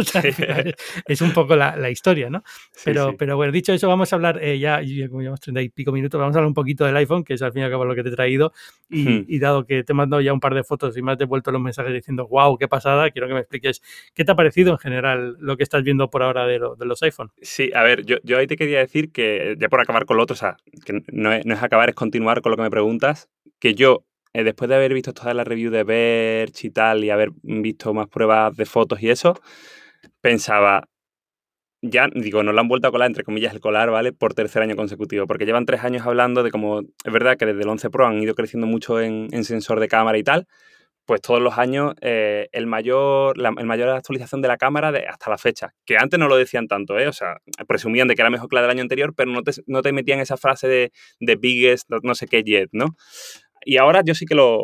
[1.07, 2.43] es, un poco la, historia, ¿no?
[2.85, 5.91] Pero, pero bueno, dicho eso, vamos a hablar eh, ya, como llevamos treinta y pico
[5.91, 7.85] minutos, vamos a hablar un poquito del iPhone, que es al fin y al cabo
[7.85, 8.53] lo que te he traído
[8.89, 11.19] y, y dado que te he mandado ya un par de fotos y me has
[11.19, 13.83] devuelto los mensajes diciendo, wow, qué pasada, quiero que me expliques
[14.15, 17.03] qué te ha parecido en general lo que estás viendo por ahora de, de los
[17.03, 17.33] iPhone.
[17.43, 20.23] Sí, a ver, yo, yo ahí te quería decir que, ya por acabar con lo
[20.23, 20.48] otro, o sea,
[20.85, 23.29] que no es, acabar, es continuar con lo que me preguntas,
[23.59, 27.11] que yo, eh, después de haber visto toda la review de Verge y tal, y
[27.11, 29.35] haber visto más pruebas de fotos y eso,
[30.21, 30.89] pensaba,
[31.83, 34.13] ya, digo, nos lo han vuelto a colar, entre comillas, el colar, ¿vale?
[34.13, 37.63] Por tercer año consecutivo, porque llevan tres años hablando de cómo, es verdad que desde
[37.63, 40.47] el 11 Pro han ido creciendo mucho en, sensor de cámara y tal,
[41.09, 45.07] pues todos los años eh, el mayor, la el mayor actualización de la cámara de,
[45.07, 47.09] hasta la fecha, que antes no lo decían tanto, ¿eh?
[47.09, 49.53] O sea, presumían de que era mejor que la del año anterior, pero no te,
[49.67, 52.95] no te metían esa frase de, de biggest, no sé qué yet, ¿no?
[53.65, 54.61] Y ahora yo sí que lo,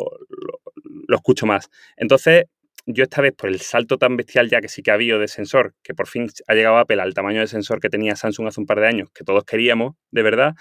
[1.07, 1.71] lo escucho más.
[1.97, 2.43] Entonces,
[2.85, 5.27] yo esta vez, por el salto tan bestial ya que sí que ha habido de
[5.27, 8.61] sensor, que por fin ha llegado Apple al tamaño de sensor que tenía Samsung hace
[8.61, 10.53] un par de años, que todos queríamos, de verdad,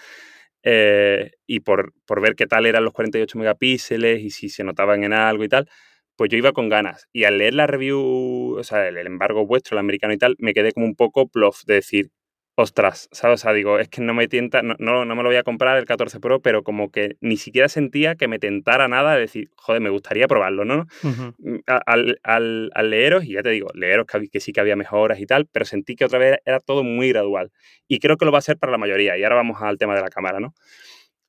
[0.64, 5.12] eh, y por, ver qué tal eran los 48 megapíxeles y si se notaban en
[5.12, 5.68] algo y tal,
[6.16, 7.08] pues yo iba con ganas.
[7.12, 10.36] Y al leer la review, o sea, el, el embargo vuestro, el americano y tal,
[10.38, 12.10] me quedé como un poco plof de decir,
[12.56, 13.40] ostras, ¿sabes?
[13.40, 15.76] O sea, digo, es que no me tienta, no, no, me lo voy a comprar
[15.76, 19.50] el 14 Pro, pero como que ni siquiera sentía que me tentara nada de decir,
[19.56, 20.86] joder, me gustaría probarlo, ¿no?
[21.02, 25.18] Mm, al, al, leeros, y ya te digo, leeros que, que, sí que había mejoras
[25.18, 27.50] y tal, pero sentí que otra vez era todo muy gradual.
[27.88, 29.18] Y creo que lo va a ser para la mayoría.
[29.18, 30.54] Y ahora vamos al tema de la cámara, ¿no?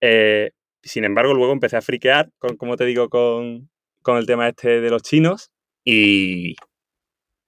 [0.02, 0.52] Eh,
[0.84, 3.70] sin embargo, luego empecé a friquear, con, como te digo, con,
[4.04, 5.52] con el tema este de los chinos
[5.84, 6.56] y,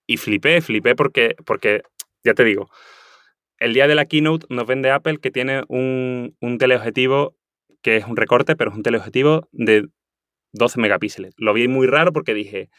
[0.07, 1.83] y flipé, flipé porque, porque,
[2.23, 2.69] ya te digo,
[3.59, 7.35] el día de la keynote nos vende Apple que tiene un, teleobjetivo
[7.81, 9.87] que es un recorte, pero es un teleobjetivo de
[10.53, 11.33] 12 megapíxeles.
[11.37, 12.69] Lo vi muy raro porque dije,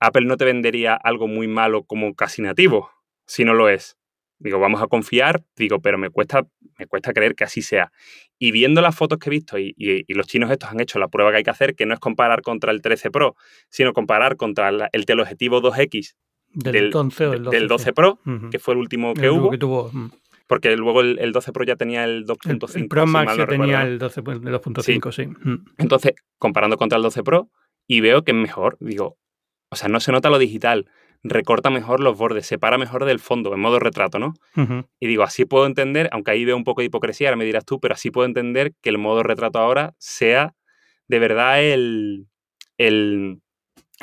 [0.00, 2.90] Apple no te vendería algo muy malo como casi nativo,
[3.26, 3.96] si no lo es.
[4.38, 6.44] Digo, vamos a confiar, digo, pero me cuesta,
[6.76, 7.92] me cuesta creer que así sea.
[8.38, 11.30] Y viendo las fotos que he visto, y, los chinos estos han hecho la prueba
[11.30, 13.36] que hay que hacer, que no es comparar contra el 13 Pro,
[13.68, 16.16] sino comparar contra el teleobjetivo 2X
[16.54, 18.18] del, 12, del 12 Pro,
[18.50, 19.90] que fue el último que hubo.
[20.46, 22.76] Porque luego el, 12 Pro ya tenía el 2.5.
[22.76, 25.26] El, Pro Max ya tenía el 2.5, sí.
[25.26, 25.64] Mm.
[25.78, 27.48] Entonces, comparando contra el 12 Pro,
[27.86, 28.76] y veo que es mejor.
[28.80, 29.16] Digo,
[29.70, 30.86] o sea, no se nota lo digital,
[31.22, 34.34] recorta mejor los bordes, separa mejor del fondo, en modo retrato, ¿no?
[34.98, 37.64] Y digo, así puedo entender, aunque ahí veo un poco de hipocresía, ahora me dirás
[37.64, 40.54] tú, pero así puedo entender que el modo retrato ahora sea
[41.08, 42.26] de verdad el,
[42.78, 43.41] el,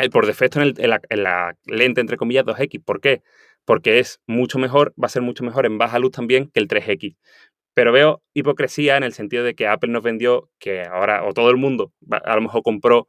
[0.08, 0.90] por defecto en,
[1.24, 2.82] la, lente, entre comillas, 2X.
[2.86, 3.22] ¿Por qué?
[3.66, 6.70] Porque es mucho mejor, va a ser mucho mejor en baja luz también que el
[6.70, 7.18] 3X.
[7.74, 11.50] Pero veo hipocresía en el sentido de que Apple nos vendió que ahora, o todo
[11.50, 13.08] el mundo, a lo mejor compró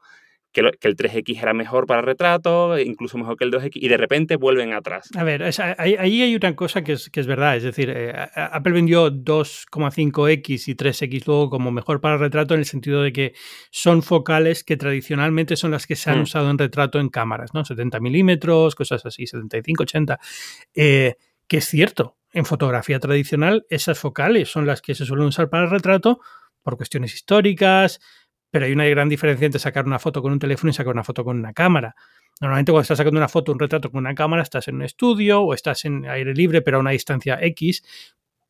[0.52, 4.36] que, el 3X era mejor para retrato, incluso mejor que el 2X, y de repente
[4.36, 5.08] vuelven atrás.
[5.16, 5.42] A ver,
[5.78, 10.68] ahí, hay una cosa que es, que es verdad, es decir, eh, Apple vendió 2,5X
[10.68, 13.34] y 3X luego como mejor para retrato en el sentido de que
[13.70, 16.22] son focales que tradicionalmente son las que se han mm.
[16.22, 17.64] usado en retrato en cámaras, ¿no?
[17.64, 20.18] 70 milímetros, cosas así, 75, 80,
[20.74, 21.14] eh,
[21.46, 25.66] que es cierto, en fotografía tradicional esas focales son las que se suelen usar para
[25.66, 26.20] retrato
[26.62, 28.00] por cuestiones históricas,
[28.50, 31.04] pero hay una gran diferencia entre sacar una foto con un teléfono y sacar una
[31.04, 31.94] foto con una cámara.
[32.40, 35.42] Normalmente cuando estás sacando una foto, un retrato con una cámara, estás en un estudio
[35.42, 37.82] o estás en aire libre, pero a una distancia X.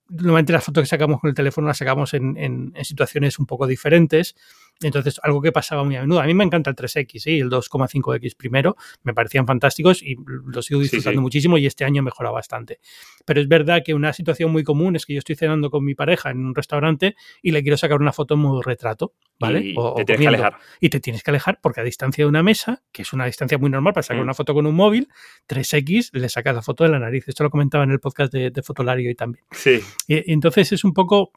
[0.09, 3.67] Normalmente las fotos que sacamos con el teléfono las sacamos en, en situaciones un poco
[3.67, 4.35] diferentes
[4.83, 6.21] entonces, algo que pasaba muy a menudo.
[6.21, 10.17] A mí me encanta el 3X y el 2,5X primero, me parecían fantásticos y
[10.47, 12.81] los sigo disfrutando muchísimo y este año mejora bastante.
[13.27, 15.95] Pero es verdad que una situación muy común es que yo estoy cenando con mi
[15.95, 19.61] pareja en un restaurante y le quiero sacar una foto en modo retrato, ¿vale?
[19.61, 20.57] Y te tienes que alejar.
[20.81, 23.59] Y te tienes que alejar porque a distancia de una mesa, que es una distancia
[23.59, 24.25] muy normal para sacar mm.
[24.25, 25.09] una foto con un móvil,
[25.49, 27.29] 3X le sacas la foto de la nariz.
[27.29, 29.45] Esto lo comentaba en el podcast de, Fotolario y también.
[29.53, 29.81] Sí.
[30.07, 31.33] y entonces es un poco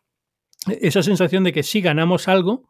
[0.67, 2.69] esa sensación de que sí ganamos algo,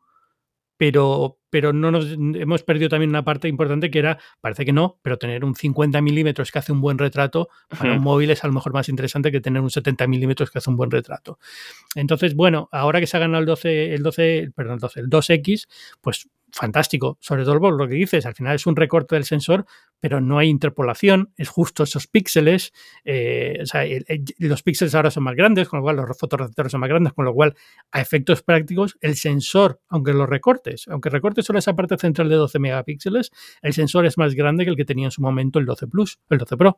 [0.84, 4.99] pero, pero no nos hemos perdido también una parte importante que era, parece que no,
[5.01, 8.47] pero tener un 50 milímetros que hace un buen retrato para un móvil es a
[8.47, 11.39] lo mejor más interesante que tener un 70 milímetros que hace un buen retrato.
[11.95, 15.09] Entonces, bueno, ahora que se ha ganado el 12, el 12, perdón, el 12, el
[15.09, 15.69] 2X,
[16.01, 19.66] pues fantástico, sobre todo por lo que dices, al final es un recorte del sensor,
[19.99, 22.74] pero no hay interpolación, es justo esos píxeles,
[23.06, 23.84] eh, o sea,
[24.38, 27.26] los píxeles ahora son más grandes, con lo cual los fotorreceptores son más grandes, con
[27.26, 27.56] lo cual
[27.91, 32.36] a efectos prácticos el sensor, aunque lo recortes, aunque recortes solo esa parte central de
[32.36, 33.32] 12 megapíxeles,
[33.62, 36.20] el sensor es más grande que el que tenía en su momento el 12 Plus,
[36.30, 36.78] el 12 Pro.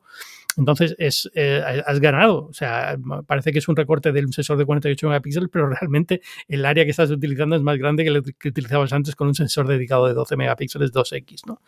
[0.55, 2.97] Entonces es, eh, has ganado, o sea,
[3.27, 6.85] parece que es un recorte de un sensor de 48 megapíxeles, pero realmente el área
[6.85, 10.07] que estás utilizando es más grande que el que utilizabas antes con un sensor dedicado
[10.07, 11.61] de 12 megapíxeles 2X, ¿no?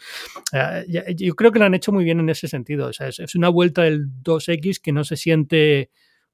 [1.15, 2.89] yo creo que lo han hecho muy bien en ese sentido.
[2.89, 5.89] es, una vuelta del 2X que no se siente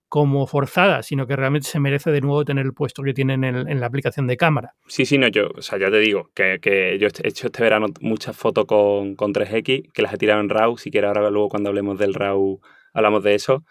[0.10, 3.80] como forzada, sino que realmente se merece de nuevo tener el puesto que tienen en,
[3.80, 4.76] la aplicación de cámara.
[4.86, 6.60] Sí, sí, no, yo, ya te digo que,
[7.00, 10.50] yo he hecho este verano muchas fotos con, con 3X, que las he tirado en
[10.50, 12.62] RAW, si quieres ahora luego cuando hablemos del RAW
[12.94, 13.66] hablamos de eso.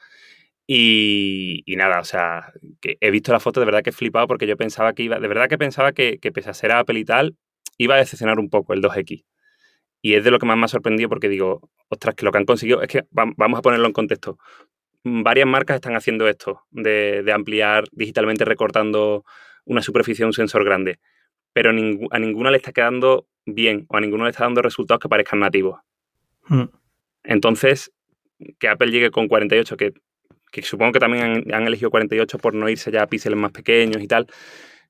[0.67, 4.47] Y, nada, o sea, que he visto la foto, de verdad que he flipado porque
[4.47, 7.05] yo pensaba que iba, de verdad que pensaba que, que pese a ser Apple y
[7.05, 7.37] tal,
[7.79, 9.25] iba a decepcionar un poco el 2X.
[10.03, 12.39] Y es de lo que más me ha sorprendido porque digo, ostras, que lo que
[12.39, 14.39] han conseguido es que vamos a ponerlo en contexto.
[15.05, 19.25] varias marcas están haciendo esto, de, ampliar digitalmente recortando
[19.65, 20.99] una superficie de un sensor grande,
[21.53, 25.09] pero a ninguna le está quedando bien o a ninguna le está dando resultados que
[25.09, 25.81] parezcan nativos.
[26.49, 26.65] Hmm.
[27.25, 27.93] Entonces,
[28.59, 29.93] que Apple llegue con 48, que,
[30.63, 34.09] supongo que también han, elegido 48 por no irse ya a píxeles más pequeños y
[34.09, 34.27] tal,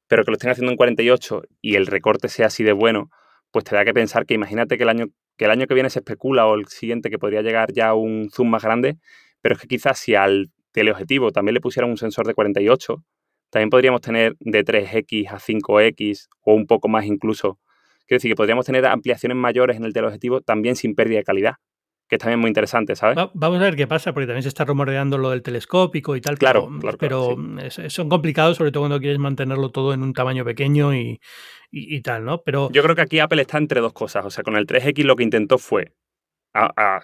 [0.09, 3.11] pero que lo estén haciendo en 48 y el recorte sea así de bueno,
[3.51, 5.91] pues te da que pensar que imagínate que el año que, el año que viene
[5.91, 8.99] se especula o el siguiente que podría llegar ya un zoom más grande,
[9.41, 13.05] pero es que quizás si al teleobjetivo también le pusieran un sensor de 48,
[13.51, 17.59] también podríamos tener de 3X a 5X o un poco más incluso.
[18.07, 21.55] Quiero decir que podríamos tener ampliaciones mayores en el teleobjetivo también sin pérdida de calidad
[22.13, 23.17] que es también muy interesante, ¿sabes?
[23.33, 26.37] vamos a ver qué pasa, porque también se está rumoreando lo del telescópico y tal.
[26.37, 27.37] Claro, pero, pero
[27.89, 31.19] son complicados, sobre todo cuando quieres mantenerlo todo en un tamaño pequeño y,
[32.03, 32.43] tal, ¿no?
[32.43, 34.27] Pero yo creo que aquí Apple está entre dos cosas.
[34.27, 35.95] O sea, con el 3X lo que intentó fue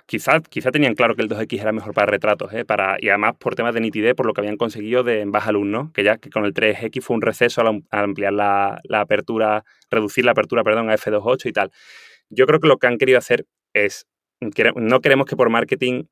[0.05, 2.67] quizá, quizá tenían claro que el 2X era mejor para retratos, ¿eh?
[2.67, 5.53] para, y además por temas de nitidez, por lo que habían conseguido de en baja
[5.53, 5.91] luz, ¿no?
[5.95, 10.27] Que ya que con el 3X fue un receso al, ampliar la, la, apertura, reducir
[10.27, 11.71] la apertura, perdón, a F2.8 y tal.
[12.29, 14.07] Yo creo que lo que han querido hacer es
[14.41, 16.05] no queremos que por marketing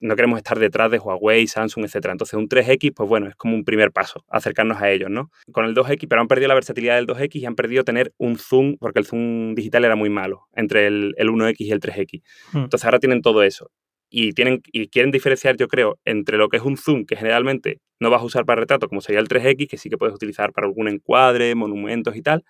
[0.00, 2.12] no queremos estar detrás de Huawei, Samsung, etcétera.
[2.12, 5.30] Entonces, un 3X, pues bueno, es como un primer paso, acercarnos a ellos, ¿no?
[5.52, 8.36] Con el 2X, pero han perdido la versatilidad del 2X y han perdido tener un
[8.36, 12.22] zoom, porque el zoom digital era muy malo entre el, 1X y el 3X.
[12.52, 12.58] Hmm.
[12.58, 13.70] Entonces, ahora tienen todo eso.
[14.12, 17.78] Y, tienen, y quieren diferenciar, yo creo, entre lo que es un zoom, que generalmente
[18.00, 20.52] no vas a usar para retrato, como sería el 3X, que sí que puedes utilizar
[20.52, 22.44] para algún encuadre, monumentos y tal,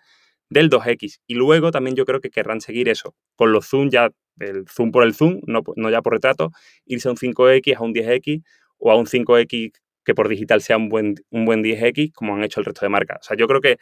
[0.51, 1.21] del 2X.
[1.27, 4.91] Y luego también yo creo que querrán seguir eso, con los zoom ya, el zoom
[4.91, 6.51] por el zoom, no, no ya por retrato,
[6.85, 8.43] irse a un 5X, a un 10X
[8.79, 9.73] o a un 5X
[10.05, 12.91] que por digital sea un buen, un buen 10X, como han hecho el resto de
[12.91, 13.19] marcas.
[13.21, 13.79] O sea, yo creo que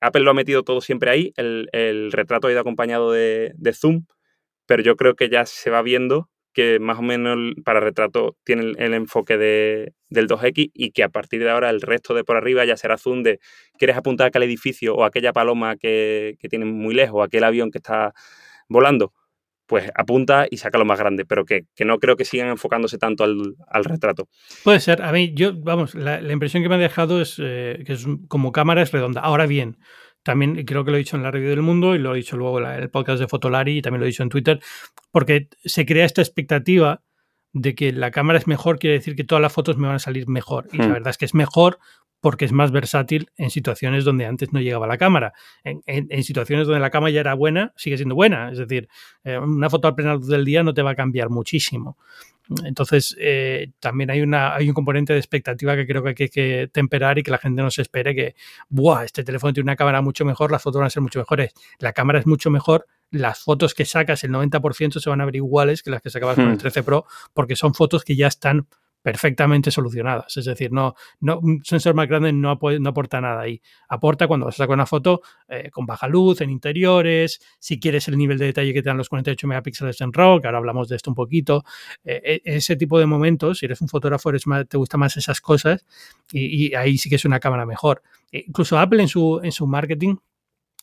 [0.00, 4.04] Apple lo ha metido todo siempre ahí, el, retrato ha ido acompañado de, de zoom,
[4.66, 8.72] pero yo creo que ya se va viendo que más o menos para retrato tiene
[8.78, 12.36] el, enfoque de, del 2X y que a partir de ahora el resto de por
[12.36, 13.40] arriba ya será zoom de
[13.76, 17.78] quieres apuntar a aquel edificio o aquella paloma que, que muy lejos aquel avión que
[17.78, 18.14] está
[18.68, 19.12] volando,
[19.66, 23.24] pues apunta y saca lo más grande, pero que, no creo que sigan enfocándose tanto
[23.24, 24.28] al, retrato.
[24.62, 27.94] Puede ser, a mí, yo, vamos, la, impresión que me ha dejado es eh, que
[27.94, 29.20] es como cámara es redonda.
[29.20, 29.78] Ahora bien,
[30.24, 32.36] también creo que lo he dicho en la review del mundo y lo he dicho
[32.36, 34.60] luego en el podcast de Fotolari y también lo he dicho en Twitter,
[35.12, 37.02] porque se crea esta expectativa
[37.54, 40.00] de que la cámara es mejor, quiere decir que todas las fotos me van a
[40.00, 40.68] salir mejor.
[40.72, 40.92] Y la hmm.
[40.92, 41.78] verdad es que es mejor
[42.20, 45.34] porque es más versátil en situaciones donde antes no llegaba la cámara.
[45.62, 48.50] En, situaciones donde la cámara ya era buena, sigue siendo buena.
[48.50, 48.88] Es decir,
[49.24, 51.98] eh, una foto al plena luz del día no te va a cambiar muchísimo.
[52.64, 56.68] Entonces, eh, también hay, una, hay un componente de expectativa que creo que hay que
[56.72, 58.34] temperar y que la gente no se espere que,
[58.68, 59.04] ¡buah!
[59.04, 61.52] Este teléfono tiene una cámara mucho mejor, las fotos van a ser mucho mejores.
[61.78, 65.36] La cámara es mucho mejor, las fotos que sacas, el 90% se van a ver
[65.36, 66.84] iguales que las que sacabas con el 13 hmm.
[66.84, 68.66] Pro, porque son fotos que ya están
[69.04, 70.34] perfectamente solucionadas.
[70.38, 73.60] Es decir, no, no, un sensor más grande no, no aporta nada ahí.
[73.86, 78.08] Aporta cuando vas a sacar una foto eh, con baja luz, en interiores, si quieres
[78.08, 80.88] el nivel de detalle que te dan los 48 megapíxeles en RAW, que ahora hablamos
[80.88, 81.64] de esto un poquito.
[82.02, 85.42] Eh, e, ese tipo de momentos, si eres un fotógrafo, eres te gustan más esas
[85.42, 85.84] cosas
[86.32, 88.02] y, ahí sí que es una cámara mejor.
[88.32, 90.16] E incluso Apple en su, en su marketing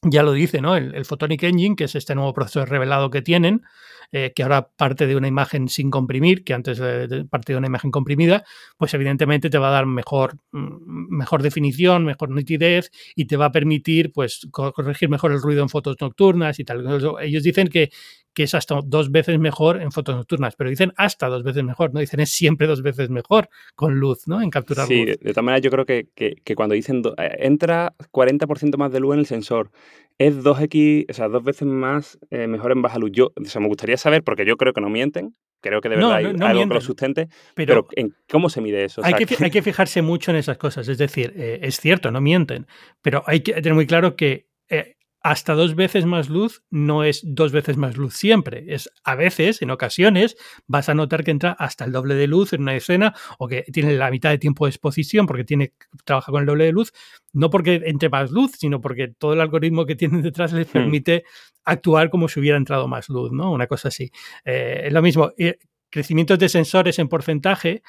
[0.01, 0.75] ya lo dice, ¿no?
[0.75, 3.63] El, el, Photonic Engine, que es este nuevo proceso revelado que tienen,
[4.11, 7.67] eh, que ahora parte de una imagen sin comprimir, que antes eh, parte de una
[7.67, 8.43] imagen comprimida,
[8.77, 13.45] pues evidentemente te va a dar mejor, mm, mejor definición, mejor nitidez y te va
[13.45, 16.85] a permitir pues corregir mejor el ruido en fotos nocturnas y tal.
[17.21, 17.89] Ellos dicen que,
[18.33, 21.93] que es hasta dos veces mejor en fotos nocturnas, pero dicen hasta dos veces mejor,
[21.93, 24.41] no dicen es siempre dos veces mejor con luz, ¿no?
[24.41, 25.17] En capturar sí, luz.
[25.19, 28.99] Sí, de todas maneras yo creo que, que, cuando dicen eh, entra 40% más de
[28.99, 29.71] luz en el sensor,
[30.17, 33.11] es 2x, o sea, dos veces más mejor en baja luz.
[33.11, 35.95] Yo, o sea, me gustaría saber, porque yo creo que no mienten, creo que de
[35.95, 39.01] verdad hay algo que lo sustente, pero, ¿en ¿cómo se mide eso?
[39.03, 42.19] hay, que, hay, que, fijarse mucho en esas cosas, es decir, eh, es cierto, no
[42.19, 42.67] mienten,
[43.01, 47.21] pero hay que tener muy claro que eh, hasta dos veces más luz no es
[47.23, 48.65] dos veces más luz siempre.
[48.67, 50.35] Es a veces, en ocasiones,
[50.67, 53.63] vas a notar que entra hasta el doble de luz en una escena o que
[53.71, 55.73] tiene la mitad de tiempo de exposición porque tiene
[56.05, 56.91] trabaja con el doble de luz,
[57.33, 60.71] no porque entre más luz, sino porque todo el algoritmo que tienen detrás les hmm.
[60.71, 61.23] permite
[61.63, 63.51] actuar como si hubiera entrado más luz, ¿no?
[63.51, 64.11] Una cosa así.
[64.43, 65.31] Eh, es lo mismo.
[65.37, 65.57] Eh,
[65.89, 67.83] crecimientos de sensores en porcentaje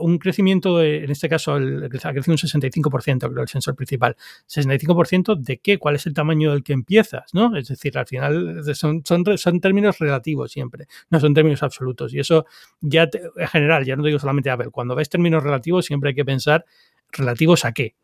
[0.00, 4.16] un crecimiento, en este caso, el, ha crecido un 65%, creo, el sensor principal.
[4.48, 5.78] ¿65% de qué?
[5.78, 7.32] ¿Cuál es el tamaño del que empiezas?
[7.34, 7.56] ¿no?
[7.56, 12.12] Es decir, al final son, son, son términos relativos siempre, no son términos absolutos.
[12.14, 12.46] Y eso
[12.80, 16.14] ya, en general, ya no digo solamente a ver, cuando ves términos relativos siempre hay
[16.14, 16.64] que pensar
[17.12, 17.96] relativos a qué,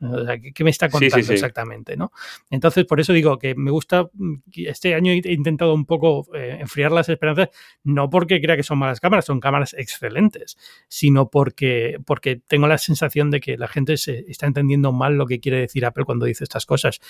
[0.54, 2.12] qué me está contando exactamente, ¿no?
[2.50, 4.08] Entonces, por eso digo que me gusta,
[4.54, 7.50] este año he intentado un poco eh, enfriar las esperanzas,
[7.84, 10.56] no porque crea que son malas cámaras, son cámaras excelentes,
[10.88, 15.26] sino porque, porque tengo la sensación de que la gente se está entendiendo mal lo
[15.26, 17.00] que quiere decir Apple cuando dice estas cosas.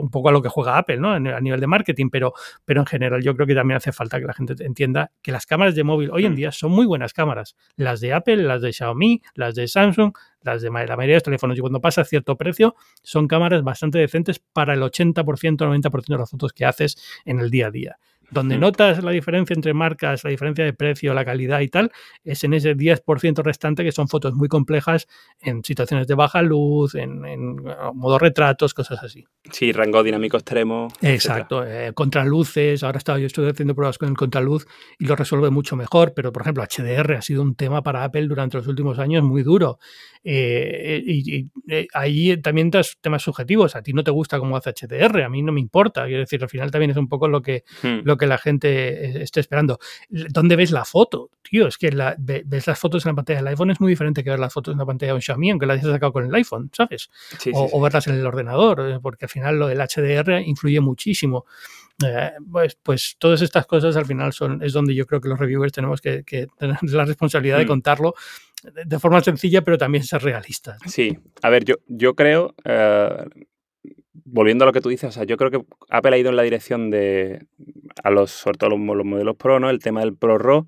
[0.00, 1.12] Un poco a lo que juega Apple, ¿no?
[1.12, 2.32] A nivel de marketing, pero,
[2.64, 5.46] pero en general yo creo que también hace falta que la gente entienda que las
[5.46, 6.36] cámaras de móvil hoy en mm.
[6.36, 7.56] día son muy buenas cámaras.
[7.76, 10.12] Las de Apple, las de Xiaomi, las de Samsung,
[10.42, 11.56] las de la mayoría de los teléfonos.
[11.58, 16.30] Y cuando pasa cierto precio, son cámaras bastante decentes para el 80%, 90% de las
[16.30, 17.98] fotos que haces en el día a día.
[18.30, 21.90] Donde notas la diferencia entre marcas, la diferencia de precio, la calidad y tal,
[22.24, 25.06] es en ese 10% restante que son fotos muy complejas
[25.40, 27.56] en situaciones de baja luz, en,
[27.94, 29.26] modo retratos, cosas así.
[29.50, 30.88] Sí, rango dinámico extremo.
[31.00, 32.82] Exacto, eh, contraluces.
[32.82, 34.66] Ahora estaba, yo estoy haciendo pruebas con el contraluz
[34.98, 38.26] y lo resuelve mucho mejor, pero por ejemplo, HDR ha sido un tema para Apple
[38.26, 39.78] durante los últimos años muy duro.
[40.22, 43.74] Eh, y, eh, ahí también das temas subjetivos.
[43.76, 46.04] A ti no te gusta cómo hace HDR, a mí no me importa.
[46.04, 48.00] Quiero decir, al final también es un poco lo que, hmm.
[48.04, 49.78] lo que la gente esté esperando.
[50.08, 51.30] ¿Dónde ves la foto?
[51.42, 54.30] Tío, es que ves las fotos en la pantalla del iPhone es muy diferente que
[54.30, 56.34] ver las fotos en la pantalla de un Xiaomi, aunque las hayas sacado con el
[56.34, 57.10] iPhone, ¿sabes?
[57.54, 61.46] o, verlas en el ordenador, eh, porque al final lo del HDR influye muchísimo.
[62.50, 65.72] pues, pues todas estas cosas al final son es donde yo creo que los reviewers
[65.72, 67.68] tenemos que, tener la responsabilidad de hmm.
[67.68, 68.14] contarlo
[68.62, 70.78] de forma sencilla, pero también ser realistas.
[70.86, 73.24] Sí, a ver, yo, yo creo, eh,
[74.24, 75.60] volviendo a lo que tú dices, o sea, yo creo que
[75.90, 77.46] Apple ha ido en la dirección de,
[78.02, 79.70] a los, sobre todo los, modelos Pro, ¿no?
[79.70, 80.66] El tema del Pro RAW,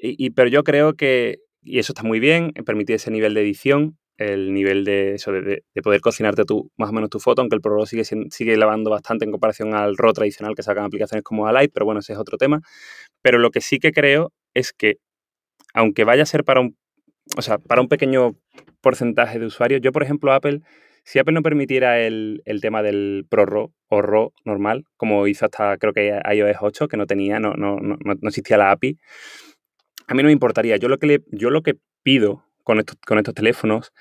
[0.00, 3.98] y, pero yo creo que, y eso está muy bien, permitir ese nivel de edición,
[4.16, 7.62] el nivel de eso, de, poder cocinarte tú más o menos tu foto, aunque el
[7.62, 11.46] Pro RAW sigue, sigue lavando bastante en comparación al RAW tradicional que sacan aplicaciones como
[11.46, 12.60] Alight, pero bueno, ese es otro tema.
[13.22, 14.96] Pero lo que sí que creo es que,
[15.74, 16.76] aunque vaya a ser para un
[17.36, 18.36] o sea, para un pequeño
[18.80, 19.80] porcentaje de usuarios.
[19.82, 20.60] Yo, por ejemplo, Apple,
[21.04, 25.76] si Apple no permitiera el, tema del Pro RAW o RAW normal, como hizo hasta
[25.78, 28.98] creo que iOS 8, que no tenía, no, no, no, no existía la API,
[30.06, 30.76] a mí no me importaría.
[30.76, 33.92] Yo lo que, yo lo que pido con estos, con estos teléfonos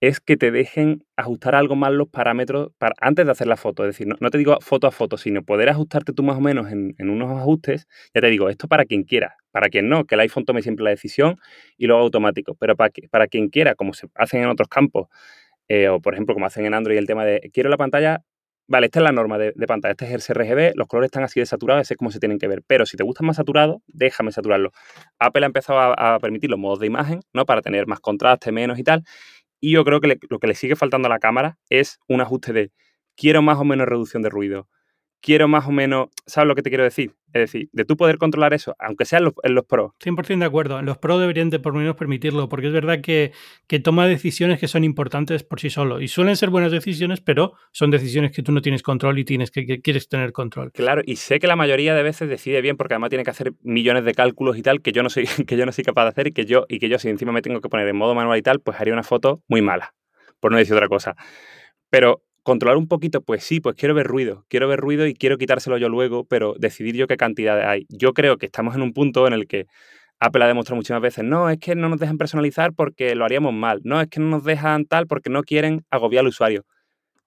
[0.00, 3.84] es que te dejen ajustar algo más los parámetros antes de hacer la foto.
[3.84, 6.70] Es decir, no, te digo foto a foto, sino poder ajustarte tú más o menos
[6.70, 7.88] en, unos ajustes.
[8.14, 10.84] Ya te digo, esto para quien quiera, para quien no, que el iPhone tome siempre
[10.84, 11.36] la decisión
[11.78, 12.54] y lo haga automático.
[12.54, 15.08] Pero para, para quien quiera, como se hacen en otros campos,
[15.68, 18.22] eh, o por ejemplo, como hacen en Android, el tema de quiero la pantalla.
[18.68, 21.38] Vale, esta es la norma de, pantalla, este es el sRGB, los colores están así
[21.38, 22.64] de saturados, ese es como se tienen que ver.
[22.66, 24.72] Pero si te gusta más saturado, déjame saturarlo.
[25.20, 27.46] Apple ha empezado a, a permitir los modos de imagen, ¿no?
[27.46, 29.04] Para tener más contraste, menos y tal.
[29.60, 32.52] Y yo creo que lo que le sigue faltando a la cámara es un ajuste
[32.52, 32.72] de
[33.16, 34.68] quiero más o menos reducción de ruido,
[35.26, 37.10] quiero más o menos, ¿sabes lo que te quiero decir?
[37.32, 39.92] Es decir, de tú poder controlar eso, aunque sea en los, en los Pro.
[39.98, 40.80] 100% de acuerdo.
[40.82, 43.32] Los Pro deberían de por lo menos permitirlo, porque es verdad que,
[43.66, 46.00] que, toma decisiones que son importantes por sí solo.
[46.00, 49.50] Y suelen ser buenas decisiones, pero son decisiones que tú no tienes control y tienes
[49.50, 50.70] que, quieres tener control.
[50.70, 53.52] Claro, y sé que la mayoría de veces decide bien, porque además tiene que hacer
[53.62, 56.10] millones de cálculos y tal, que yo no soy, que yo no soy capaz de
[56.10, 58.14] hacer y que yo, y que yo si encima me tengo que poner en modo
[58.14, 59.92] manual y tal, pues haría una foto muy mala,
[60.38, 61.16] por no decir otra cosa.
[61.90, 65.36] Pero controlar un poquito, pues sí, pues quiero ver ruido, quiero ver ruido y quiero
[65.36, 67.86] quitárselo yo luego, pero decidir yo qué cantidad hay.
[67.88, 69.66] Yo creo que estamos en un punto en el que
[70.20, 73.52] Apple ha demostrado muchísimas veces, no, es que no nos dejan personalizar porque lo haríamos
[73.52, 76.64] mal, no, es que no nos dejan tal porque no quieren agobiar al usuario.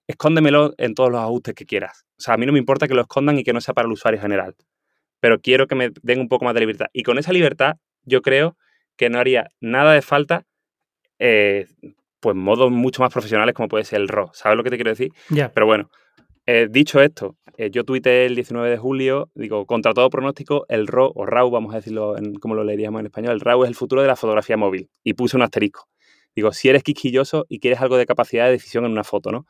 [0.07, 2.05] Escóndemelo en todos los ajustes que quieras.
[2.17, 3.88] O sea, a mí no me importa que lo escondan y que no sea para
[3.88, 4.55] el usuario general,
[5.20, 6.88] pero quiero que me den un poco más de libertad.
[6.93, 8.55] Y con esa libertad, yo creo
[8.95, 10.45] que no haría nada de falta
[11.20, 11.67] eh,
[12.20, 14.30] pues modos mucho más profesionales como puede ser el RAW.
[14.34, 15.11] ¿Sabes lo que te quiero decir?
[15.30, 15.51] Ya.
[15.53, 15.89] Pero bueno,
[16.45, 20.88] eh, dicho esto, eh, yo tuiteé el 19 de julio, digo, contra todo pronóstico, el
[20.88, 23.70] RAW, o RAW, vamos a decirlo en, como lo leeríamos en español, el RAW es
[23.70, 24.89] el futuro de la fotografía móvil.
[25.03, 25.88] Y puse un asterisco.
[26.36, 29.45] Digo, si eres quisquilloso y quieres algo de capacidad de decisión en una foto, ¿no?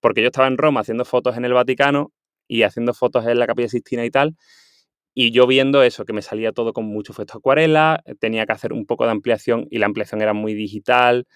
[0.00, 2.12] Porque yo estaba en Roma haciendo fotos en el Vaticano
[2.46, 4.36] y haciendo fotos en la Capilla Sistina y tal,
[5.20, 8.72] y yo viendo eso, que me salía todo con mucho efecto acuarela, tenía que hacer
[8.72, 11.26] un poco de ampliación y la ampliación era muy digital,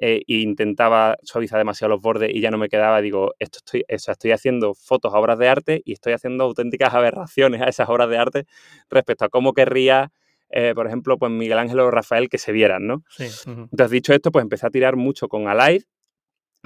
[0.00, 4.30] e intentaba suavizar demasiado los bordes y ya no me quedaba, digo, esto estoy, estoy
[4.30, 8.16] haciendo fotos a obras de arte y estoy haciendo auténticas aberraciones a esas obras de
[8.16, 8.46] arte
[8.88, 10.12] respecto a cómo querría,
[10.50, 13.02] eh, por ejemplo, pues Miguel Ángel o Rafael que se vieran, ¿no?
[13.10, 13.26] Sí.
[13.46, 15.84] Entonces, dicho esto, pues empecé a tirar mucho con Alive,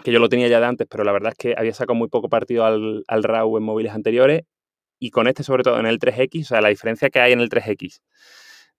[0.05, 2.09] que yo lo tenía ya de antes, pero la verdad es que había sacado muy
[2.09, 4.43] poco partido al, al RAW en móviles anteriores
[4.99, 7.41] y con este sobre todo en el 3X, o sea, la diferencia que hay en
[7.41, 8.01] el 3X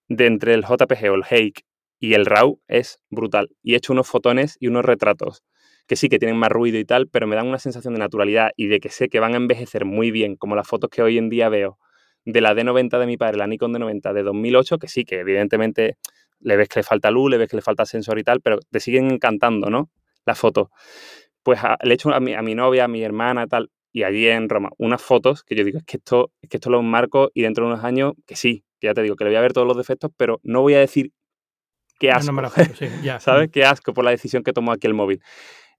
[0.08, 1.64] de entre el JPG o el Hake
[2.04, 3.50] y el RAW es brutal.
[3.62, 5.42] Y he hecho unos fotones y unos retratos
[5.86, 8.50] que sí que tienen más ruido y tal, pero me dan una sensación de naturalidad
[8.56, 11.18] y de que sé que van a envejecer muy bien, como las fotos que hoy
[11.18, 11.78] en día veo
[12.24, 15.98] de la D90 de mi padre, la Nikon D90 de 2008, que sí, que evidentemente
[16.40, 18.58] le ves que le falta luz, le ves que le falta sensor y tal, pero
[18.70, 19.90] te siguen encantando, ¿no?
[20.26, 20.70] la foto.
[21.42, 24.26] Pues le he hecho a mi, a mi novia, a mi hermana, tal, y allí
[24.26, 27.30] en Roma, unas fotos que yo digo, es que esto, es que esto lo marco
[27.34, 29.40] y dentro de unos años, que sí, que ya te digo, que le voy a
[29.42, 31.12] ver todos los defectos, pero no voy a decir
[31.98, 32.32] qué asco,
[33.20, 33.50] ¿sabes?
[33.50, 35.22] Qué asco por la decisión que tomó aquí el móvil.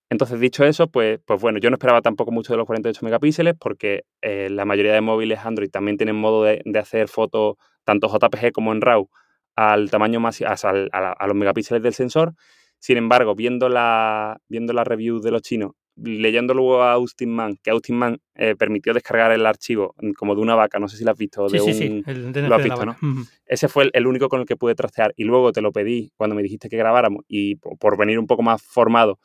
[0.09, 3.55] Entonces, dicho eso, pues, pues bueno, yo no esperaba tampoco mucho de los 48 megapíxeles
[3.59, 8.51] porque eh, la mayoría de móviles Android también tienen modo de, hacer fotos tanto JPG
[8.51, 9.09] como en RAW
[9.55, 12.33] al tamaño más, a, a, los megapíxeles del sensor.
[12.77, 17.57] Sin embargo, viendo la, viendo la review de los chinos, leyendo luego a Austin Mann,
[17.63, 21.03] que Austin Mann eh, permitió descargar el archivo como de una vaca, no sé si
[21.03, 21.47] lo has visto.
[21.47, 22.97] De sí, un, sí, sí, lo has visto, ¿no?
[23.45, 26.35] Ese fue el, único con el que pude trastear y luego te lo pedí cuando
[26.35, 29.19] me dijiste que grabáramos y por venir un poco más formado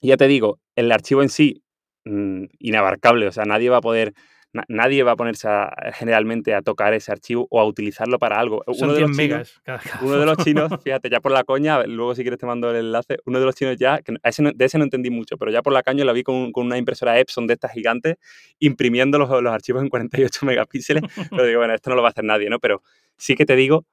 [0.00, 1.62] y ya te digo, el archivo en sí,
[2.04, 4.14] mm, inabarcable, o sea, nadie va a poder,
[4.68, 5.48] nadie va a ponerse
[5.94, 8.62] generalmente a tocar ese archivo o a utilizarlo para algo.
[8.72, 11.84] Son uno de los megas chinos, Uno de los chinos, fíjate, ya por la coña,
[11.84, 14.78] luego si quieres te mando el enlace, uno de los chinos ya, que de ese
[14.78, 17.54] no entendí mucho, pero ya por la caña lo vi con, una impresora Epson de
[17.54, 18.16] estas gigantes,
[18.58, 22.10] imprimiendo los, los archivos en 48 megapíxeles, pero digo, bueno, esto no lo va a
[22.10, 22.58] hacer nadie, ¿no?
[22.58, 22.82] Pero
[23.16, 23.86] sí que te digo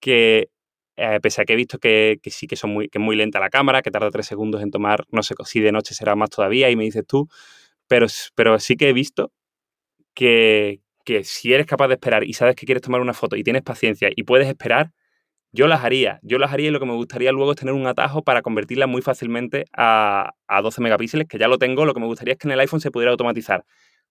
[0.00, 0.50] que
[0.96, 3.40] eh, pese a que he visto que, sí que, son muy, que es muy lenta
[3.40, 6.30] la cámara, que tarda tres segundos en tomar, no sé si de noche será más
[6.30, 7.28] todavía, y me dices tú,
[7.88, 9.32] pero, pero sí que he visto
[10.14, 13.44] que, que si eres capaz de esperar y sabes que quieres tomar una foto y
[13.44, 14.92] tienes paciencia y puedes esperar,
[15.52, 16.18] yo las haría.
[16.22, 18.88] Yo las haría y lo que me gustaría luego es tener un atajo para convertirlas
[18.88, 21.84] muy fácilmente a, a 12 megapíxeles, que ya lo tengo.
[21.84, 23.64] Lo que me gustaría es que en el iPhone se pudiera automatizar.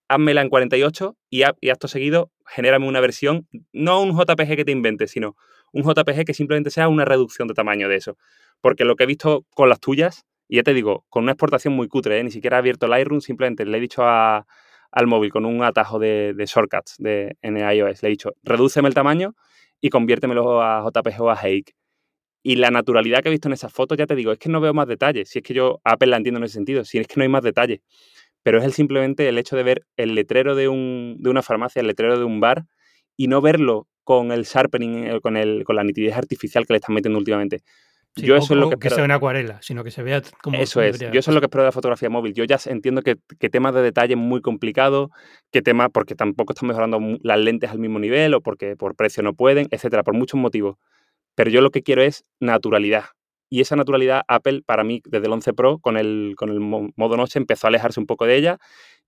[0.08, 4.72] Házmela en 48 y, y acto seguido genérame una versión, no un JPG que te
[4.72, 5.36] inventes, sino
[5.72, 8.16] un JPG que simplemente sea una reducción de tamaño de eso.
[8.60, 11.74] Porque lo que he visto con las tuyas, y ya te digo, con una exportación
[11.74, 12.24] muy cutre, ¿eh?
[12.24, 14.02] ni siquiera he abierto Lightroom, simplemente le he dicho
[14.94, 18.94] al móvil con un atajo de, shortcuts de, en iOS, le he dicho, redúceme el
[18.94, 19.34] tamaño
[19.80, 21.74] y conviértemelo a JPG o a Hake.
[22.44, 24.60] Y la naturalidad que he visto en esas fotos, ya te digo, es que no
[24.60, 25.30] veo más detalles.
[25.30, 27.28] Si es que yo Apple la entiendo en ese sentido, si es que no hay
[27.28, 27.80] más detalles.
[28.42, 31.80] Pero es el, simplemente el hecho de ver el letrero de, un, de una farmacia,
[31.80, 32.64] el letrero de un bar,
[33.16, 36.78] y no verlo con el sharpening, eh, con, el, con la nitidez artificial que le
[36.78, 37.62] están metiendo últimamente.
[38.16, 40.58] Yo eso es lo que, que sea una acuarela, sino que se vea como.
[40.58, 40.98] Eso es.
[40.98, 42.34] Yo eso es lo que espero de la fotografía móvil.
[42.34, 45.10] Yo ya entiendo que, que temas de detalle muy complicado,
[45.50, 49.22] que temas, porque tampoco están mejorando las lentes al mismo nivel o porque por precio
[49.22, 50.76] no pueden, etcétera, por muchos motivos.
[51.34, 53.04] Pero yo lo que quiero es naturalidad.
[53.50, 57.16] Y esa naturalidad, Apple, para mí, desde el 11 Pro, con el, con el modo
[57.16, 58.58] noche, empezó a alejarse un poco de ella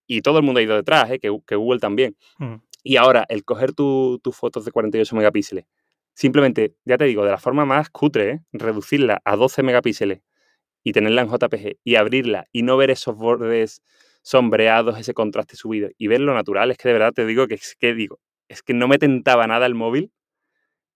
[0.06, 1.18] y todo el mundo ha ido detrás, ¿eh?
[1.18, 2.16] que, que, Google también.
[2.38, 2.56] Mm.
[2.82, 5.64] Y ahora, el coger tus fotos de 48 megapíxeles,
[6.16, 8.40] simplemente, ya te digo, de la forma más cutre, ¿eh?
[8.52, 10.22] reducirla a 12 megapíxeles
[10.82, 13.82] y tenerla en JPG y abrirla y no ver esos bordes
[14.22, 17.54] sombreados, ese contraste subido y ver lo natural, es que de verdad te digo que
[17.54, 20.10] es que digo, es que no me tentaba nada el móvil,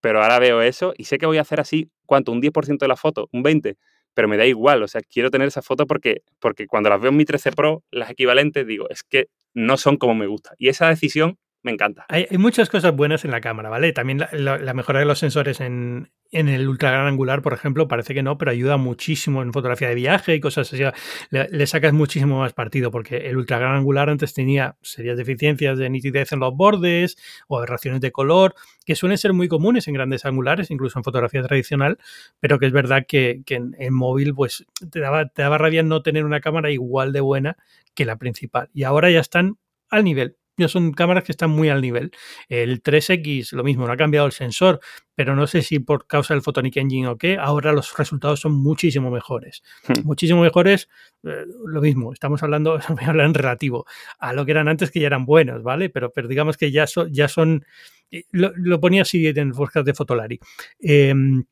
[0.01, 2.33] pero ahora veo eso y sé que voy a hacer así, ¿cuánto?
[2.33, 3.29] ¿Un 10% de la foto?
[3.33, 3.77] ¿Un 20%?
[4.14, 7.11] Pero me da igual, o sea, quiero tener esa foto porque, porque cuando las veo
[7.11, 10.55] en mi 13 Pro, las equivalentes, digo, es que no son como me gusta.
[10.59, 12.07] Y esa decisión me encanta.
[12.09, 13.93] Hay, muchas cosas buenas en la cámara, ¿vale?
[13.93, 18.23] También la, mejora de los sensores en, el ultra gran angular, por ejemplo, parece que
[18.23, 20.83] no, pero ayuda muchísimo en fotografía de viaje y cosas así.
[21.31, 25.91] Le, sacas muchísimo más partido porque el ultra gran angular antes tenía serias deficiencias de
[25.91, 28.55] nitidez en los bordes o aberraciones de color,
[28.87, 31.99] que suelen ser muy comunes en grandes angulares, incluso en fotografía tradicional,
[32.41, 36.25] pero que es verdad que, en, móvil pues te daba, te daba rabia no tener
[36.25, 37.59] una cámara igual de buena
[37.95, 38.71] que la principal.
[38.73, 39.59] Y ahora ya están
[39.91, 40.37] al nivel
[40.69, 42.11] son cámaras que están muy al nivel.
[42.49, 44.81] El 3X, lo mismo, no ha cambiado el sensor,
[45.15, 48.53] pero no sé si por causa del Photonic Engine o qué, ahora los resultados son
[48.53, 49.63] muchísimo mejores.
[49.87, 50.05] Hmm.
[50.05, 50.89] Muchísimo mejores,
[51.25, 53.87] eh, lo mismo, estamos hablando, voy a hablar en relativo,
[54.19, 55.91] a lo que eran antes que ya eran buenos, ¿vale?
[55.91, 57.65] Pero, pero digamos que ya, ya son,
[58.11, 60.41] eh, lo, ponía así en el podcast de Fotolari.
[60.79, 61.45] Em,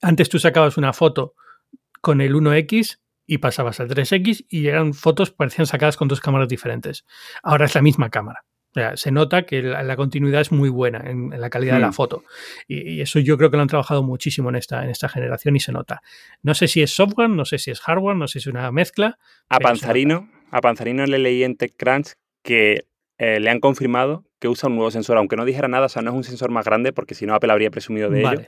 [0.00, 1.34] antes tú sacabas una foto
[2.00, 6.48] con el 1X y pasabas al 3X y eran fotos parecían sacadas con dos cámaras
[6.48, 7.04] diferentes.
[7.42, 8.44] Ahora es la misma cámara.
[8.70, 11.90] O sea, se nota que la, continuidad es muy buena en, la calidad de la
[11.90, 11.92] hmm.
[11.92, 12.24] foto.
[12.66, 15.60] Y, eso yo creo que lo han trabajado muchísimo en esta, en esta generación y
[15.60, 16.00] se nota.
[16.42, 18.72] No sé si es software, no sé si es hardware, no sé si es una
[18.72, 19.18] mezcla.
[19.50, 22.86] A Panzarino, a Panzarino le leí en TechCrunch que
[23.18, 26.00] eh, le han confirmado que usa un nuevo sensor, aunque no dijera nada, o sea,
[26.00, 28.46] no es un sensor más grande porque si no Apple habría presumido de ello.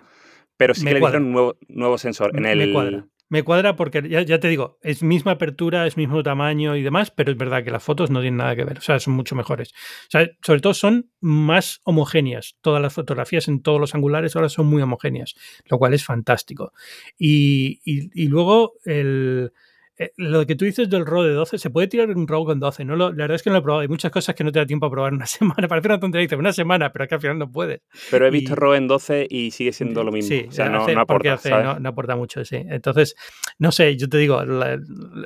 [0.56, 2.36] Pero sí que le dijeron un nuevo, nuevo sensor.
[2.36, 6.82] En el, me cuadra porque ya, te digo, es misma apertura, es mismo tamaño y
[6.82, 9.14] demás, pero es verdad que las fotos no tienen nada que ver, o sea, son
[9.14, 9.72] mucho mejores.
[9.72, 12.56] O sea, sobre todo son más homogéneas.
[12.60, 15.34] Todas las fotografías en todos los angulares ahora son muy homogéneas,
[15.66, 16.72] lo cual es fantástico.
[17.18, 17.80] Y,
[18.28, 19.52] luego el,
[19.97, 22.59] eh, lo que tú dices del RAW de 12, se puede tirar un RAW con
[22.59, 22.84] 12.
[22.84, 23.82] No la verdad es que no lo he probado.
[23.82, 25.68] Hay muchas cosas que no te da tiempo a probar en una semana.
[25.68, 27.80] Parece una tontería, una semana, pero es que al final no puedes.
[28.11, 30.28] Pero he visto RAW en 12 y sigue siendo lo mismo.
[30.28, 31.78] Sí, o sea, no, aporta.
[31.78, 32.57] no, aporta mucho, sí.
[32.57, 33.14] Entonces,
[33.59, 34.42] no sé, yo te digo,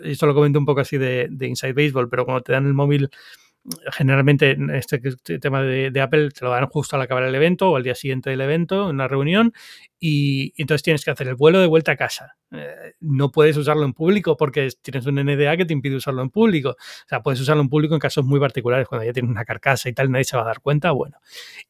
[0.04, 2.74] esto lo comento un poco así de, de Inside Baseball, pero cuando te dan el
[2.74, 3.08] móvil
[3.92, 7.70] generalmente este, este, tema de, de, Apple te lo dan justo al acabar el evento
[7.70, 9.52] o al día siguiente del evento, en una reunión,
[10.00, 12.36] y, entonces tienes que hacer el vuelo de vuelta a casa.
[12.50, 16.30] Eh, no puedes usarlo en público porque tienes un NDA que te impide usarlo en
[16.30, 16.70] público.
[16.70, 19.88] O sea, puedes usarlo en público en casos muy particulares, cuando ya tienes una carcasa
[19.88, 21.18] y tal, nadie se va a dar cuenta, bueno.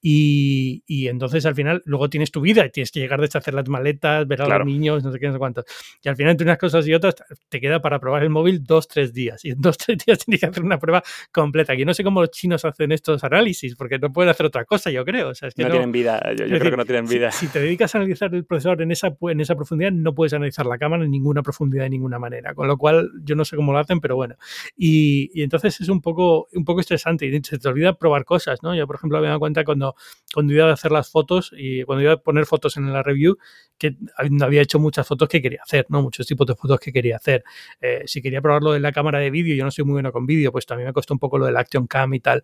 [0.02, 3.54] Y, y entonces al final luego tienes tu vida y tienes que llegar de hacer
[3.54, 5.64] las maletas, ver a los niños, no sé qué, no sé cuánto.
[6.02, 7.16] Y al final entre unas cosas y otras
[7.48, 9.44] te queda para probar el móvil dos, tres días.
[9.44, 11.74] Y en dos, tres días tienes que hacer una prueba completa.
[11.76, 14.90] Que no sé cómo los chinos hacen estos análisis, porque no pueden hacer otra cosa,
[14.90, 15.30] yo creo.
[15.30, 17.30] O sea, es que no, tienen vida, yo, creo que no tienen vida.
[17.32, 20.32] Si, si te dedicas a analizar el procesador en esa, en esa profundidad, no puedes
[20.32, 22.54] analizar la cámara en ninguna profundidad de ninguna manera.
[22.54, 24.36] Con lo cual, yo no sé cómo lo hacen, pero bueno.
[24.76, 28.62] Y, y entonces es un poco, un poco estresante y se te olvida probar cosas,
[28.62, 28.74] ¿no?
[28.74, 29.94] Yo, por ejemplo, me he dado cuenta cuando,
[30.32, 33.38] cuando iba a hacer las fotos y cuando iba a poner fotos en la review,
[33.78, 33.96] que
[34.40, 36.02] había hecho muchas fotos que quería hacer, ¿no?
[36.02, 37.44] Muchos tipos de fotos que quería hacer.
[37.80, 40.26] Eh, si quería probarlo en la cámara de vídeo, yo no soy muy bueno con
[40.26, 42.42] vídeo, pues también me costó un poco lo del Action Cam y tal.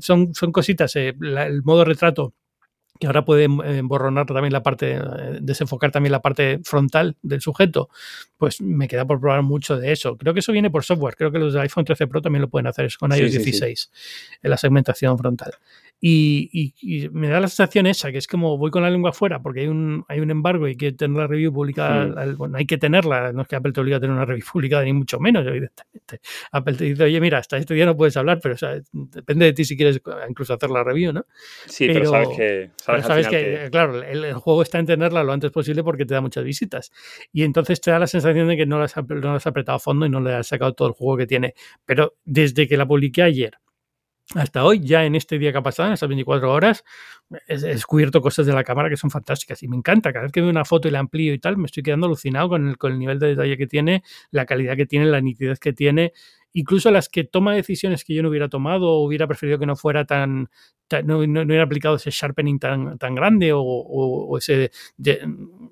[0.00, 2.34] son, son cositas, eh, el modo retrato
[2.98, 7.40] que ahora puede eh, borronar también la parte, eh, desenfocar también la parte frontal del
[7.40, 7.90] sujeto,
[8.36, 10.16] pues me queda por probar mucho de eso.
[10.16, 12.48] Creo que eso viene por software, creo que los de iPhone 13 Pro también lo
[12.48, 13.90] pueden hacer con iOS 16
[14.42, 15.52] en la segmentación frontal.
[16.00, 16.74] Y,
[17.12, 19.66] me da la sensación esa, que es como voy con la lengua afuera porque hay
[19.66, 22.26] un, hay un embargo y hay que tener la review publicada.
[22.36, 24.84] Bueno, hay que tenerla, no es que Apple te obliga a tener una review publicada,
[24.84, 26.20] ni mucho menos, evidentemente.
[26.52, 28.54] Apple te dice, oye, mira, hasta este día no puedes hablar, pero
[28.92, 31.26] depende de ti si quieres incluso hacer la review, ¿no?
[31.66, 32.70] Sí, pero, sabes que.
[32.76, 36.44] Sabes, que, claro, el, juego está en tenerla lo antes posible porque te da muchas
[36.44, 36.92] visitas.
[37.32, 40.06] Y entonces te da la sensación de que no las no has apretado a fondo
[40.06, 41.54] y no le has sacado todo el juego que tiene.
[41.84, 43.58] Pero desde que la publiqué ayer
[44.34, 46.84] hasta hoy, ya en este día que ha pasado, en estas 24 horas,
[47.46, 50.12] he, descubierto cosas de la cámara que son fantásticas y me encanta.
[50.12, 52.50] Cada vez que veo una foto y la amplío y tal, me estoy quedando alucinado
[52.50, 55.58] con el, con el nivel de detalle que tiene, la calidad que tiene, la nitidez
[55.58, 56.12] que tiene
[56.52, 59.76] incluso las que toma decisiones que yo no hubiera tomado o hubiera preferido que no
[59.76, 60.48] fuera tan,
[61.04, 64.70] no, no, hubiera aplicado ese sharpening tan, tan grande o, ese,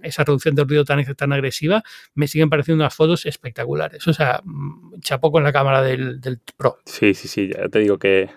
[0.03, 1.83] esa reducción de ruido tan, tan agresiva,
[2.15, 4.07] me siguen pareciendo unas fotos espectaculares.
[4.07, 6.79] O sea, mm, chapo con la cámara del, del Pro.
[6.85, 8.31] Sí, sí, sí, ya te digo que,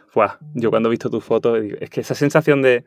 [0.56, 2.86] yo cuando he visto tu foto, es que esa sensación de,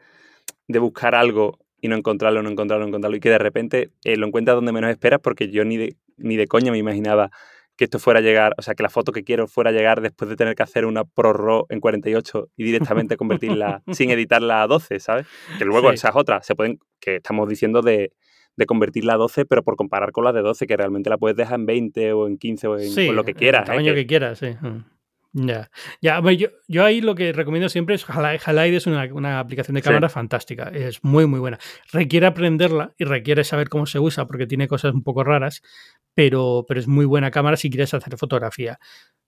[0.69, 4.17] de buscar algo y no encontrarlo, no encontrarlo, no encontrarlo, y que de repente eh,
[4.17, 7.31] lo encuentras donde menos esperas, porque yo ni de, ni de coña me imaginaba
[7.77, 10.01] que esto fuera a llegar, o sea, que la foto que quiero fuera a llegar
[10.01, 14.63] después de tener que hacer una Pro RAW en 48 y directamente convertirla sin editarla
[14.63, 15.27] a 12, ¿sabes?
[15.59, 18.13] Que luego esa es otra, se pueden, que estamos diciendo de,
[18.57, 21.37] de convertirla a 12, pero por comparar con la de 12, que realmente la puedes
[21.37, 23.63] dejar en 20 o en 15 o en lo que quieras.
[23.63, 23.77] El ¿eh?
[23.77, 24.55] tamaño que, quieras, sí.
[25.35, 25.71] Ya,
[26.03, 29.81] ya yo, yo, ahí lo que recomiendo siempre es Halide es una, una, aplicación de
[29.81, 31.59] cámara fantástica, es muy muy buena.
[31.91, 35.63] Requiere aprenderla y requiere saber cómo se usa porque tiene cosas un poco raras,
[36.13, 38.79] pero, pero es muy buena cámara si quieres hacer fotografía.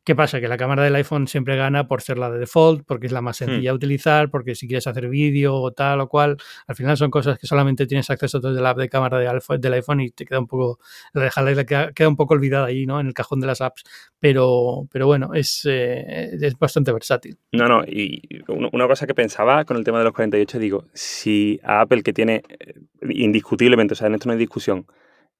[0.04, 0.38] ¿Qué pasa?
[0.38, 3.22] Que la cámara del iPhone siempre gana por ser la de default, porque es la
[3.22, 6.36] más sencilla de utilizar, porque si quieres hacer vídeo o tal o cual,
[6.66, 9.72] al final son cosas que solamente tienes acceso desde la app de cámara de del
[9.72, 10.78] iPhone y te queda un poco,
[11.14, 13.00] la de queda, queda un poco olvidada ahí, ¿no?
[13.00, 13.82] En el cajón de las apps.
[14.18, 15.93] Pero, pero bueno, es, eh,
[16.40, 17.38] es bastante versátil.
[17.52, 21.60] No, no, y una cosa que pensaba con el tema de los 48, digo, si
[21.62, 22.74] a Apple que tiene eh,
[23.08, 24.86] indiscutiblemente, o sea, en esto no hay discusión,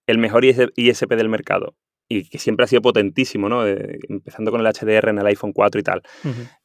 [0.07, 1.74] el mejor ISP del mercado
[2.09, 3.66] y que siempre ha sido potentísimo, ¿no?
[3.66, 6.02] empezando con el HDR en el iPhone 4 y tal,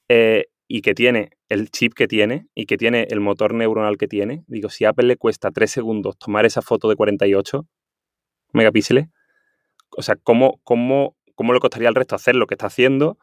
[0.09, 4.07] eh, y que tiene el chip que tiene y que tiene el motor neuronal que
[4.07, 7.65] tiene, digo, si a Apple le cuesta 3 segundos tomar esa foto de 48
[8.53, 9.07] megapíxeles,
[9.97, 13.17] o sea, ¿cómo, cómo, cómo le costaría al resto hacer lo que está haciendo?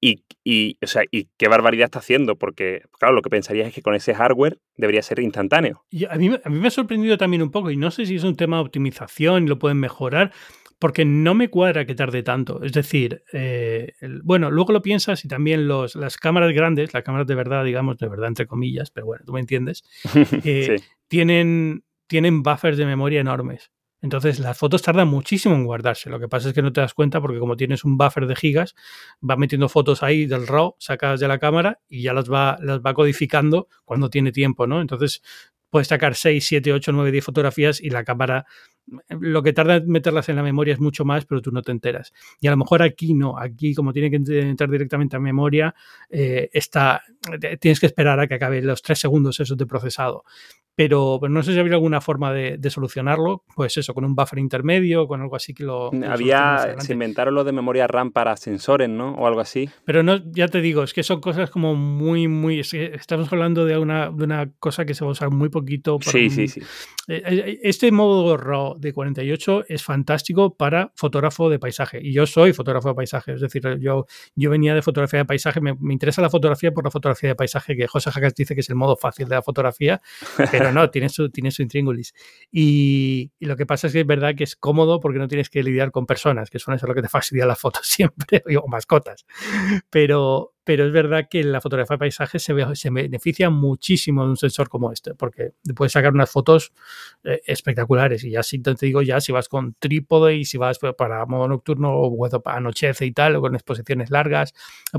[0.00, 3.74] Y, y, o sea, y qué barbaridad está haciendo, porque, claro, lo que pensaría es
[3.74, 5.84] que con ese hardware debería ser instantáneo.
[5.90, 8.16] Y a, mí, a mí me ha sorprendido también un poco, y no sé si
[8.16, 10.32] es un tema de optimización y lo pueden mejorar,
[10.78, 12.62] porque no me cuadra que tarde tanto.
[12.62, 17.26] Es decir, eh, bueno, luego lo piensas y también los, las cámaras grandes, las cámaras
[17.26, 19.82] de verdad, digamos, de verdad entre comillas, pero bueno, tú me entiendes,
[20.44, 20.76] eh,
[21.08, 23.72] tienen, tienen buffers de memoria enormes.
[24.00, 26.10] Entonces las fotos tardan muchísimo en guardarse.
[26.10, 28.36] Lo que pasa es que no te das cuenta porque como tienes un buffer de
[28.36, 28.74] gigas,
[29.28, 32.80] va metiendo fotos ahí del RAW, sacas de la cámara y ya las va, las
[32.80, 34.80] va codificando cuando tiene tiempo, ¿no?
[34.80, 35.22] Entonces
[35.70, 38.46] puedes sacar 6, 7, 8, 9, 10 fotografías y la cámara
[39.08, 41.72] lo que tarda en meterlas en la memoria es mucho más, pero tú no te
[41.72, 42.12] enteras.
[42.40, 45.74] Y a lo mejor aquí no, aquí como tiene que entrar directamente a memoria,
[46.08, 47.02] eh, está,
[47.60, 50.24] tienes que esperar a que acabe los tres segundos esos de procesado
[50.78, 55.08] pero, no sé si había alguna forma de, solucionarlo, pues eso, con un buffer intermedio,
[55.08, 55.90] con algo así que lo...
[56.08, 59.14] había, se inventaron lo de memoria RAM para sensores, ¿no?
[59.14, 59.68] O algo así.
[59.84, 62.60] Pero no, ya te digo, es que son cosas como muy, muy...
[62.60, 65.98] estamos hablando de una, de una cosa que se va a usar muy poquito.
[66.00, 66.62] sí, sí, sí.
[67.08, 72.26] Eh, eh, este modo RAW de 48 es fantástico para fotógrafo de paisaje, y yo
[72.26, 74.04] soy fotógrafo de paisaje, es decir, yo,
[74.36, 77.74] yo venía de fotografía de paisaje, me, interesa la fotografía por la fotografía de paisaje,
[77.76, 80.02] que José Jacas dice que es el modo fácil de la fotografía,
[80.50, 82.14] pero no, tiene su, tiene su intríngulis.
[82.50, 85.62] Y, lo que pasa es que es verdad que es cómodo porque no tienes que
[85.62, 89.26] lidiar con personas, que son eso lo que te fastidia las fotos siempre, o mascotas.
[89.90, 94.36] Pero, pero es verdad que la fotografía de paisaje se, se beneficia muchísimo de un
[94.36, 96.74] sensor como este, porque puedes sacar unas fotos
[97.24, 98.22] eh, espectaculares.
[98.22, 101.48] Y ya si te digo, ya si vas con trípode y si vas para modo
[101.48, 104.52] nocturno o para anochece y tal, o con exposiciones largas,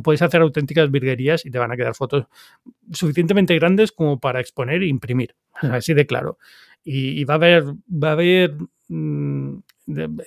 [0.03, 2.25] puedes hacer auténticas virguerías y te van a quedar fotos
[2.91, 5.35] suficientemente grandes como para exponer e imprimir.
[5.53, 6.39] Así de claro.
[6.83, 8.55] Y, va a haber, va a haber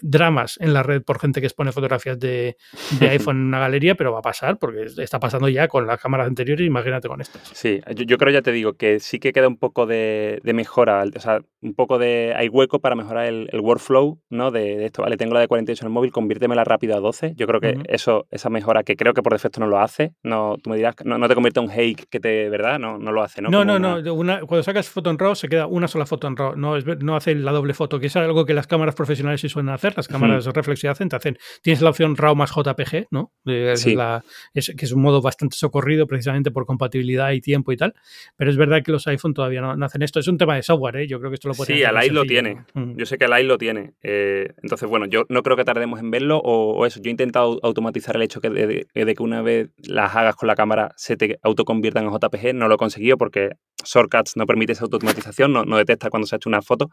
[0.00, 2.56] dramas en la red por gente que expone fotografías de,
[3.00, 6.26] iPhone en una galería, pero va a pasar porque está pasando ya con las cámaras
[6.26, 7.42] anteriores, imagínate con estas.
[7.54, 11.20] Sí, yo, creo, ya te digo, que sí que queda un poco de, mejora, o
[11.20, 14.50] sea, un poco de, hay hueco para mejorar el, workflow, ¿no?
[14.50, 17.46] De, esto, vale, tengo la de 48 en el móvil, conviértemela rápido a 12, yo
[17.46, 20.70] creo que eso, esa mejora, que creo que por defecto no lo hace, no, tú
[20.70, 22.78] me dirás, no, no te convierte en un hake que te, ¿verdad?
[22.78, 23.50] No, no lo hace, ¿no?
[23.50, 24.02] No, no, no,
[24.46, 27.34] cuando sacas foto en RAW se queda una sola foto en RAW, no, no hace
[27.34, 30.44] la doble foto, que es algo que las cámaras profesionales sí suelen hacer, las cámaras
[30.44, 33.32] de reflexión hacen, te hacen, tienes la opción RAW más JPG, ¿no?
[33.74, 33.94] Sí.
[33.94, 37.94] que es un modo bastante socorrido precisamente por compatibilidad y tiempo y tal,
[38.36, 40.96] pero es verdad que los iPhone todavía no, hacen esto, es un tema de software,
[40.96, 41.06] ¿eh?
[41.06, 42.96] yo creo que esto lo puede Sí, Alight lo tiene, mm.
[42.96, 46.10] yo sé que Alight lo tiene, eh, entonces bueno, yo no creo que tardemos en
[46.10, 50.14] verlo o, eso, yo he intentado automatizar el hecho que de, que una vez las
[50.16, 53.50] hagas con la cámara se te autoconviertan en JPG, no lo he conseguido porque
[53.84, 56.88] Shortcuts no permite esa automatización, no, no detecta cuando se ha hecho una foto,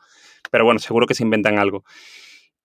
[0.51, 1.83] pero bueno, seguro que se inventan algo.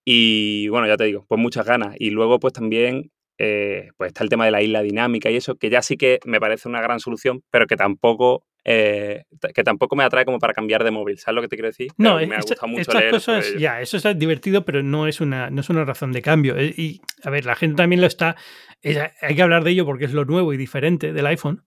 [0.05, 1.97] Y bueno, ya te digo, pues muchas ganas.
[1.99, 5.57] Y luego pues también eh, pues está el tema de la isla dinámica y eso,
[5.57, 9.97] que ya sí que me parece una gran solución, pero que tampoco, eh, que tampoco
[9.97, 11.19] me atrae como para cambiar de móvil.
[11.19, 11.91] ¿Sabes lo que te quiero decir?
[11.97, 15.51] No, me ha gustado mucho estas cosas, ya, eso está divertido, pero no es una,
[15.51, 16.57] no es una razón de cambio.
[16.57, 18.37] Eh, y a ver, la gente también lo está.
[18.85, 21.65] hay que hablar de ello porque es lo nuevo y diferente del iPhone,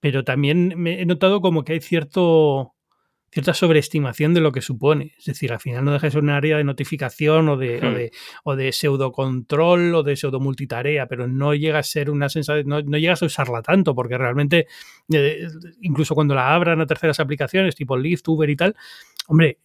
[0.00, 2.73] pero también me he notado como que hay cierto
[3.34, 5.12] cierta sobreestimación de lo que supone.
[5.18, 7.90] Es decir, al final no deja de ser un área de notificación o de, o
[7.90, 7.94] hmm.
[7.94, 8.12] de,
[8.44, 12.80] o de pseudocontrol o de pseudo multitarea, pero no llega a ser una sensación, no,
[12.80, 14.68] no, llegas a usarla tanto, porque realmente,
[15.12, 15.48] eh,
[15.80, 18.76] incluso cuando la abran a terceras aplicaciones, tipo Lyft, Uber y tal,
[19.26, 19.58] hombre,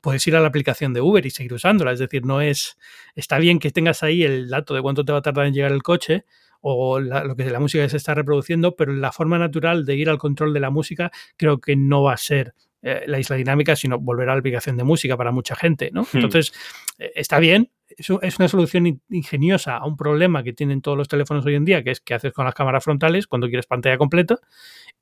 [0.00, 1.90] puedes ir a la aplicación de Uber y seguir usándola.
[1.90, 2.78] Es decir, no es.
[3.16, 5.72] Está bien que tengas ahí el dato de cuánto te va a tardar en llegar
[5.72, 6.26] el coche
[6.60, 10.18] o lo que la música se está reproduciendo, pero la forma natural de ir al
[10.18, 12.54] control de la música creo que no va a ser
[12.88, 16.02] eh, la isla dinámica, sino volver a la aplicación de música para mucha gente, ¿no?
[16.02, 16.18] Hmm.
[16.18, 16.52] Entonces,
[17.00, 21.08] eh, está bien, es, es, una solución ingeniosa a un problema que tienen todos los
[21.08, 23.98] teléfonos hoy en día, que es qué haces con las cámaras frontales cuando quieres pantalla
[23.98, 24.38] completa,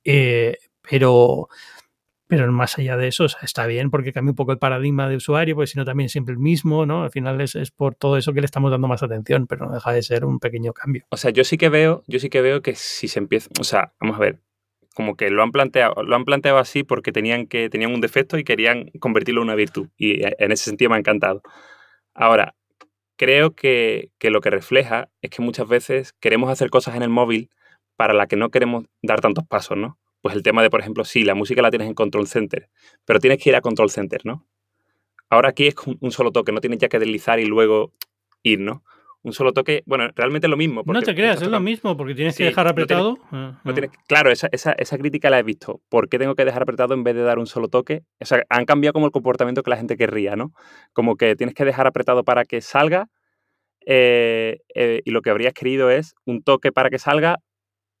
[0.03, 1.47] eh, pero...
[2.27, 5.53] Pero más allá de eso, está bien porque cambia un poco el paradigma de usuario,
[5.53, 7.03] porque si no también es siempre el mismo, ¿no?
[7.03, 9.75] Al final es, es, por todo eso que le estamos dando más atención, pero no
[9.75, 11.05] deja de ser un pequeño cambio.
[11.11, 13.63] O sea, yo sí que veo, yo sí que veo que si se empieza, o
[13.63, 14.39] sea, vamos a ver,
[14.95, 18.37] como que lo han planteado, lo han planteado así porque tenían que tenían un defecto
[18.39, 21.41] y querían convertirlo en una virtud y eh, en ese sentido me ha encantado.
[22.13, 22.55] Ahora,
[23.17, 27.49] creo que, lo que refleja es que muchas veces queremos hacer cosas en el móvil
[27.97, 29.99] para las que no queremos dar tantos pasos, ¿no?
[30.21, 32.69] Pues el tema de, por ejemplo, sí, la música la tienes en Control Center,
[33.03, 34.47] pero tienes que ir a Control Center, ¿no?
[35.29, 37.91] Ahora aquí es un solo toque, no tienes ya que deslizar y luego
[38.43, 38.83] ir, ¿no?
[39.25, 40.83] Un solo toque, bueno, realmente es lo mismo.
[40.85, 43.17] No te creas, es lo mismo, porque tienes que dejar apretado.
[43.31, 43.73] Ah, ah.
[44.07, 45.81] claro, esa, crítica la he visto.
[45.89, 48.03] ¿Por qué tengo que dejar apretado en vez de dar un solo toque?
[48.19, 50.53] O sea, han cambiado como el comportamiento que la gente querría, ¿no?
[50.93, 53.07] Como que tienes que dejar apretado para que salga
[53.87, 57.39] eh, eh, y lo que habrías querido es un toque para que salga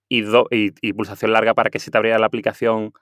[0.07, 2.93] y, y, pulsación larga para que se te abriera la aplicación,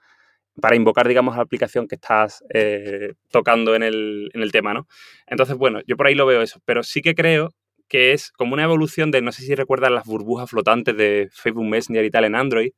[0.62, 4.86] para invocar, digamos, la aplicación que estás eh, tocando en el, en el tema, ¿no?
[5.26, 7.50] Entonces, bueno, yo por ahí lo veo eso, pero sí que creo
[7.94, 11.64] que es como una evolución de, no sé si recuerdan las burbujas flotantes de Facebook
[11.64, 12.72] Messenger y tal en Android,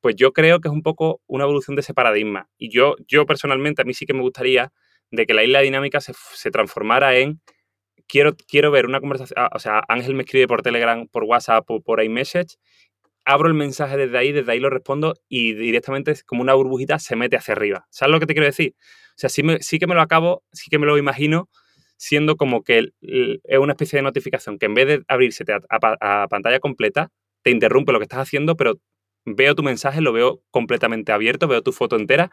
[0.00, 2.48] pues yo creo que es un poco una evolución de ese paradigma.
[2.56, 4.72] Y yo, yo personalmente, a mí sí que me gustaría
[5.10, 7.42] de que la isla dinámica se, transformara en,
[8.08, 11.70] quiero, quiero ver una conversación, ah, o sea, Ángel me escribe por Telegram, por WhatsApp
[11.70, 12.56] o por iMessage,
[13.26, 17.14] abro el mensaje desde ahí, desde ahí lo respondo y directamente como una burbujita se
[17.14, 17.86] mete hacia arriba.
[17.90, 18.74] ¿Sabes lo que te quiero decir?
[19.16, 21.50] sea, sí, me, sí que me lo acabo, sí que me lo imagino
[21.96, 26.60] siendo como que es una especie de notificación que en vez de abrirse a, pantalla
[26.60, 27.10] completa,
[27.42, 28.74] te interrumpe lo que estás haciendo, pero
[29.24, 32.30] veo tu mensaje, lo veo completamente abierto, veo tu foto entera,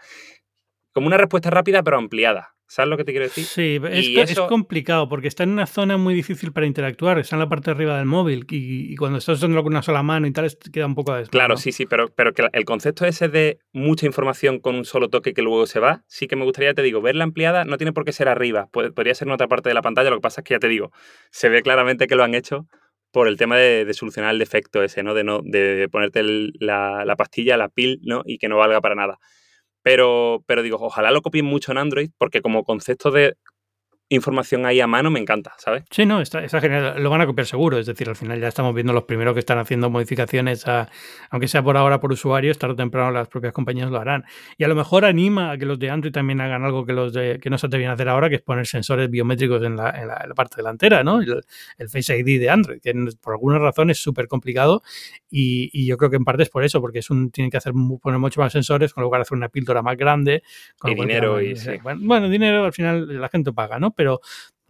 [0.94, 2.54] como una respuesta rápida pero ampliada.
[2.74, 3.44] ¿Sabes lo que te quiero decir?
[3.44, 7.20] Sí, es, complicado porque está en una zona muy difícil para interactuar.
[7.20, 10.02] Está en la parte de arriba del móvil y, cuando estás usando con una sola
[10.02, 13.06] mano y tal, queda un poco de Claro, sí, sí, pero, pero que el concepto
[13.06, 16.46] ese de mucha información con un solo toque que luego se va, sí que me
[16.46, 18.70] gustaría, te digo, verla ampliada no tiene por qué ser arriba.
[18.72, 20.10] podría ser en otra parte de la pantalla.
[20.10, 20.92] Lo que pasa es que ya te digo,
[21.30, 22.66] se ve claramente que lo han hecho
[23.12, 25.14] por el tema de, solucionar el defecto ese, ¿no?
[25.14, 28.24] De, no, de ponerte la, la pastilla, la pil, ¿no?
[28.26, 29.20] Y que no valga para nada.
[29.84, 33.36] Pero, pero digo, ojalá lo copien mucho en Android, porque como concepto de
[34.16, 35.84] información ahí a mano me encanta, ¿sabes?
[35.90, 37.02] Sí, no, está, genial.
[37.02, 37.78] Lo van a copiar seguro.
[37.78, 40.66] Es decir, al final ya estamos viendo los primeros que están haciendo modificaciones,
[41.30, 44.26] aunque sea por ahora por usuarios, tarde o temprano las propias compañías lo harán.
[44.58, 47.14] Y a lo mejor anima a que los de Android también hagan algo que los
[47.14, 49.94] de, que no se atreven a hacer ahora, que es poner sensores biométricos en la,
[50.36, 51.22] parte delantera, ¿no?
[51.22, 54.82] El, Face ID de Android, que por alguna razón es súper complicado
[55.30, 57.74] y, yo creo que en parte es por eso, porque es un, tienen que hacer
[58.02, 60.44] poner mucho más sensores, con lugar de hacer una píldora más grande.
[60.78, 61.56] Con y dinero y
[62.00, 63.92] bueno, dinero al final la gente paga, ¿no?
[63.92, 64.03] pero,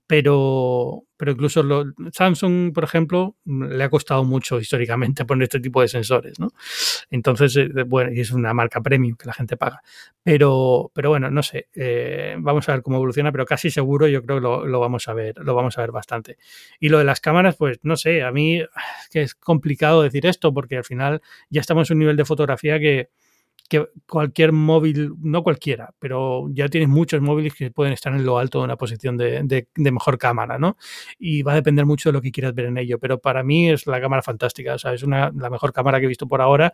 [0.06, 5.82] pero, pero incluso lo, Samsung, por ejemplo, le ha costado mucho históricamente poner este tipo
[5.82, 6.50] de sensores, ¿no?
[7.10, 9.82] Entonces, eh, bueno, y es una marca premium que la gente paga.
[10.22, 14.22] Pero, pero bueno, no sé, eh, vamos a ver cómo evoluciona, pero casi seguro yo
[14.24, 16.38] creo que lo, vamos a ver, lo vamos a ver bastante.
[16.80, 18.68] Y lo de las cámaras, pues no sé, a mí es
[19.10, 22.80] que es complicado decir esto porque al final ya estamos en un nivel de fotografía
[22.80, 23.10] que,
[23.70, 28.38] que cualquier móvil, no cualquiera, pero ya tienes muchos móviles que pueden estar en lo
[28.38, 30.78] alto de una posición de, de, mejor cámara, ¿no?
[31.18, 33.70] Y va a depender mucho de lo que quieras ver en ello, pero para mí
[33.70, 36.42] es la cámara fantástica, o sea, es una, la mejor cámara que he visto por
[36.42, 36.74] ahora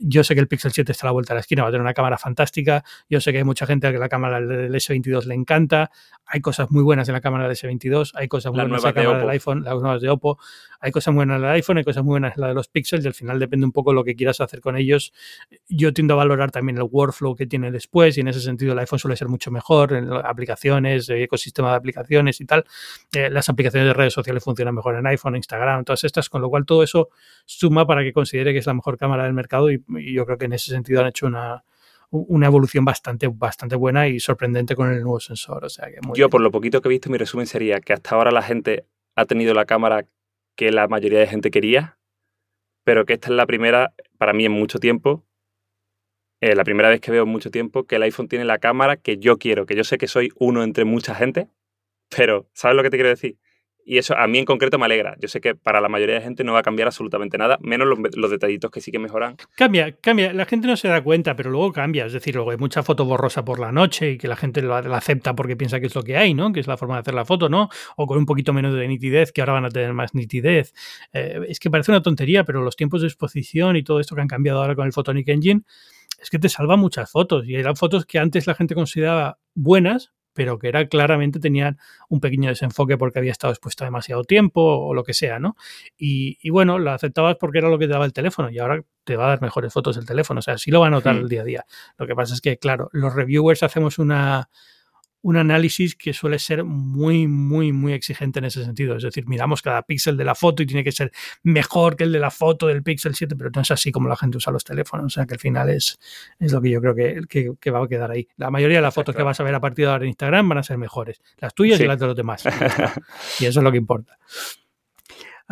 [0.00, 1.70] yo sé que el Pixel 7 está a la vuelta de la esquina, va a
[1.70, 2.82] tener una cámara fantástica.
[3.08, 5.90] Yo sé que hay mucha gente a que la cámara del S22 le encanta.
[6.24, 8.94] Hay cosas muy buenas en la cámara del S22, hay cosas muy buenas en la
[8.94, 10.38] cámara del iPhone, las nuevas de Oppo.
[10.80, 12.68] Hay cosas muy buenas en el iPhone, hay cosas muy buenas en la de los
[12.68, 15.12] Pixels y al final depende un poco de lo que quieras hacer con ellos.
[15.68, 18.78] Yo tiendo a valorar también el workflow que tiene después y en ese sentido el
[18.78, 22.64] iPhone suele ser mucho mejor en aplicaciones, ecosistema de aplicaciones y tal.
[23.12, 26.48] Eh, las aplicaciones de redes sociales funcionan mejor en iPhone, Instagram, todas estas, con lo
[26.48, 27.10] cual todo eso
[27.44, 30.38] suma para que considere que es la mejor cámara del mercado y y yo creo
[30.38, 31.64] que en ese sentido han hecho una,
[32.10, 35.64] una evolución bastante, bastante buena y sorprendente con el nuevo sensor.
[35.64, 38.14] O sea, que yo, por lo poquito que he visto, mi resumen sería que hasta
[38.14, 40.06] ahora la gente ha tenido la cámara
[40.56, 41.98] que la mayoría de gente quería,
[42.84, 45.24] pero que esta es la primera, para mí en mucho tiempo,
[46.40, 48.96] eh, la primera vez que veo en mucho tiempo que el iPhone tiene la cámara
[48.96, 51.48] que yo quiero, que yo sé que soy uno entre mucha gente,
[52.08, 53.38] pero ¿sabes lo que te quiero decir?
[53.84, 55.16] Y eso a mí en concreto me alegra.
[55.20, 57.88] Yo sé que para la mayoría de gente no va a cambiar absolutamente nada, menos
[58.14, 59.36] los, detallitos que sí que mejoran.
[59.56, 60.32] Cambia, cambia.
[60.32, 62.06] La gente no se da cuenta, pero luego cambia.
[62.06, 64.78] Es decir, luego hay mucha foto borrosa por la noche y que la gente la,
[64.78, 66.52] acepta porque piensa que es lo que hay, ¿no?
[66.52, 67.68] Que es la forma de hacer la foto, ¿no?
[67.96, 70.72] O con un poquito menos de nitidez, que ahora van a tener más nitidez.
[71.12, 74.20] Eh, es que parece una tontería, pero los tiempos de exposición y todo esto que
[74.20, 75.62] han cambiado ahora con el Photonic Engine
[76.20, 77.46] es que te salva muchas fotos.
[77.46, 81.78] Y eran fotos que antes la gente consideraba buenas, pero que era claramente tenían
[82.08, 85.56] un pequeño desenfoque porque había estado expuesto demasiado tiempo o lo que sea, ¿no?
[85.96, 89.16] Y, bueno, lo aceptabas porque era lo que te daba el teléfono y ahora te
[89.16, 91.28] va a dar mejores fotos el teléfono, o sea, sí lo va a notar el
[91.28, 91.66] día a día.
[91.98, 94.48] Lo que pasa es que, claro, los reviewers hacemos una
[95.22, 98.96] un análisis que suele ser muy, muy, muy exigente en ese sentido.
[98.96, 101.12] Es decir, miramos cada píxel de la foto y tiene que ser
[101.42, 104.16] mejor que el de la foto del Pixel 7, pero no es así como la
[104.16, 105.06] gente usa los teléfonos.
[105.06, 105.98] O sea, que al final es,
[106.38, 108.28] es lo que yo creo que, que, va a quedar ahí.
[108.36, 110.48] La mayoría de las fotos que vas a ver a partir de ahora en Instagram
[110.48, 111.20] van a ser mejores.
[111.38, 112.44] Las tuyas y las de los demás.
[113.40, 114.18] y eso es lo que importa.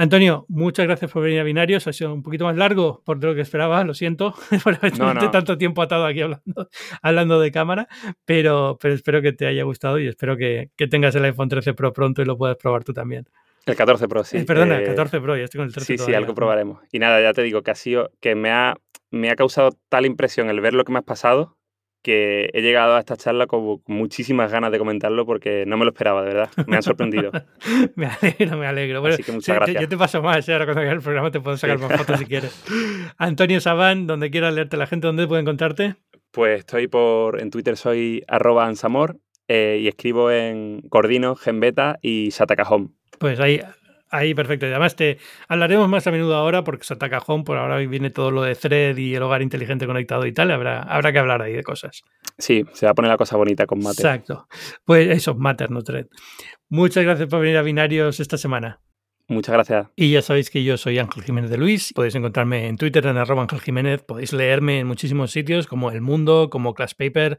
[0.01, 1.89] Antonio, muchas gracias por venir a Binarios.
[1.89, 4.33] Ha sido un poquito más largo por lo que esperaba, lo siento,
[4.63, 4.93] por haber
[5.33, 6.69] tanto tiempo atado aquí hablando,
[7.03, 7.89] hablando de cámara,
[8.25, 11.93] pero, pero espero que te haya gustado y espero que, tengas el iPhone 13 Pro
[11.93, 13.29] pronto y lo puedas probar tú también.
[13.67, 14.39] El 14 Pro, sí.
[14.39, 16.81] Eh, perdona, el 14 eh, Pro, ya estoy con el 13 Sí, sí, algo probaremos.
[16.93, 18.77] Y nada, ya te digo que ha sido, que me ha,
[19.11, 21.58] me ha causado tal impresión el ver lo que me has pasado
[22.03, 25.91] que he llegado a esta charla con muchísimas ganas de comentarlo porque no me lo
[25.91, 26.51] esperaba, de verdad.
[26.67, 27.31] Me han sorprendido.
[27.97, 29.01] me alegro, me alegro.
[29.01, 29.83] Bueno, Así que muchas gracias.
[29.83, 32.27] Yo te paso más, ahora cuando haga el programa te puedo sacar más fotos si
[32.27, 32.65] quieres.
[33.19, 35.97] Antonio Sabán, donde quiera leerte la gente, ¿dónde puede encontrarte?
[36.31, 39.19] Pues estoy por, en Twitter soy arroba ansamor
[39.49, 42.95] eh, y escribo en Cordino, Genbeta y Satacajón.
[43.19, 43.61] Pues ahí
[44.11, 44.67] Ahí, perfecto.
[44.67, 45.19] Y además te
[45.49, 48.97] hablaremos más a menudo ahora porque Sota Cajón, por ahora viene todo lo de Thread
[48.97, 50.51] y el hogar inteligente conectado y tal.
[50.51, 52.03] Habrá, habrá que hablar ahí de cosas.
[52.39, 54.07] Sí, se va a poner la cosa bonita con Matter.
[54.07, 54.49] Exacto.
[54.85, 56.07] Pues eso, Matter, no Thread.
[56.69, 58.81] Muchas gracias por venir a Binarios esta semana.
[59.31, 59.89] Muchas gracias.
[59.95, 61.93] Y ya sabéis que yo soy Ángel Jiménez de Luis.
[61.93, 64.03] Podéis encontrarme en Twitter en arroba Ángel Jiménez.
[64.03, 67.39] Podéis leerme en muchísimos sitios como El Mundo, como Class Paper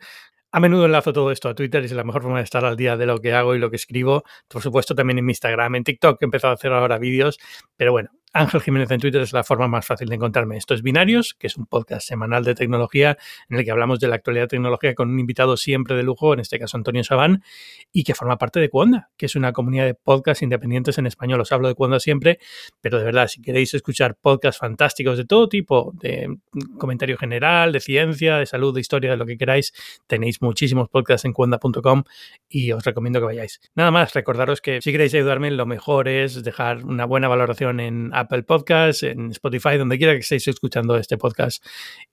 [0.51, 2.75] A menudo enlazo todo esto a Twitter y es la mejor forma de estar al
[2.75, 4.23] día de lo que hago y lo que escribo.
[4.47, 7.37] Por supuesto, también en mi Instagram, en TikTok, he empezado a hacer ahora vídeos.
[7.77, 10.55] Pero bueno, Ángel Jiménez en Twitter es la forma más fácil de encontrarme.
[10.55, 13.17] Esto es Binarios, que es un podcast semanal de tecnología
[13.49, 16.39] en el que hablamos de la actualidad tecnológica con un invitado siempre de lujo, en
[16.39, 17.43] este caso Antonio Sabán,
[17.91, 21.41] y que forma parte de Cuonda, que es una comunidad de podcasts independientes en español.
[21.41, 22.37] Os hablo de Cuonda siempre,
[22.81, 26.37] pero de verdad, si queréis escuchar podcasts fantásticos de todo tipo, de
[26.77, 29.73] comentario general, de ciencia, de salud, de historia, de lo que queráis,
[30.05, 32.03] tenéis muchísimos podcasts en cuonda.com
[32.47, 33.59] y os recomiendo que vayáis.
[33.73, 38.13] Nada más, recordaros que si queréis ayudarme, lo mejor es dejar una buena valoración en
[38.19, 41.63] Apple Podcasts, en Spotify, donde quiera que estéis escuchando este podcast.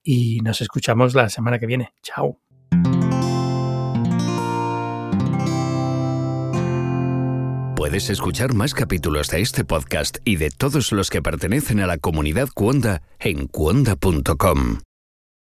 [0.03, 1.93] Y nos escuchamos la semana que viene.
[2.03, 2.41] Chao.
[7.77, 11.99] Puedes escuchar más capítulos de este podcast y de todos los que pertenecen a la
[11.99, 14.79] comunidad Cuonda en cuonda.com.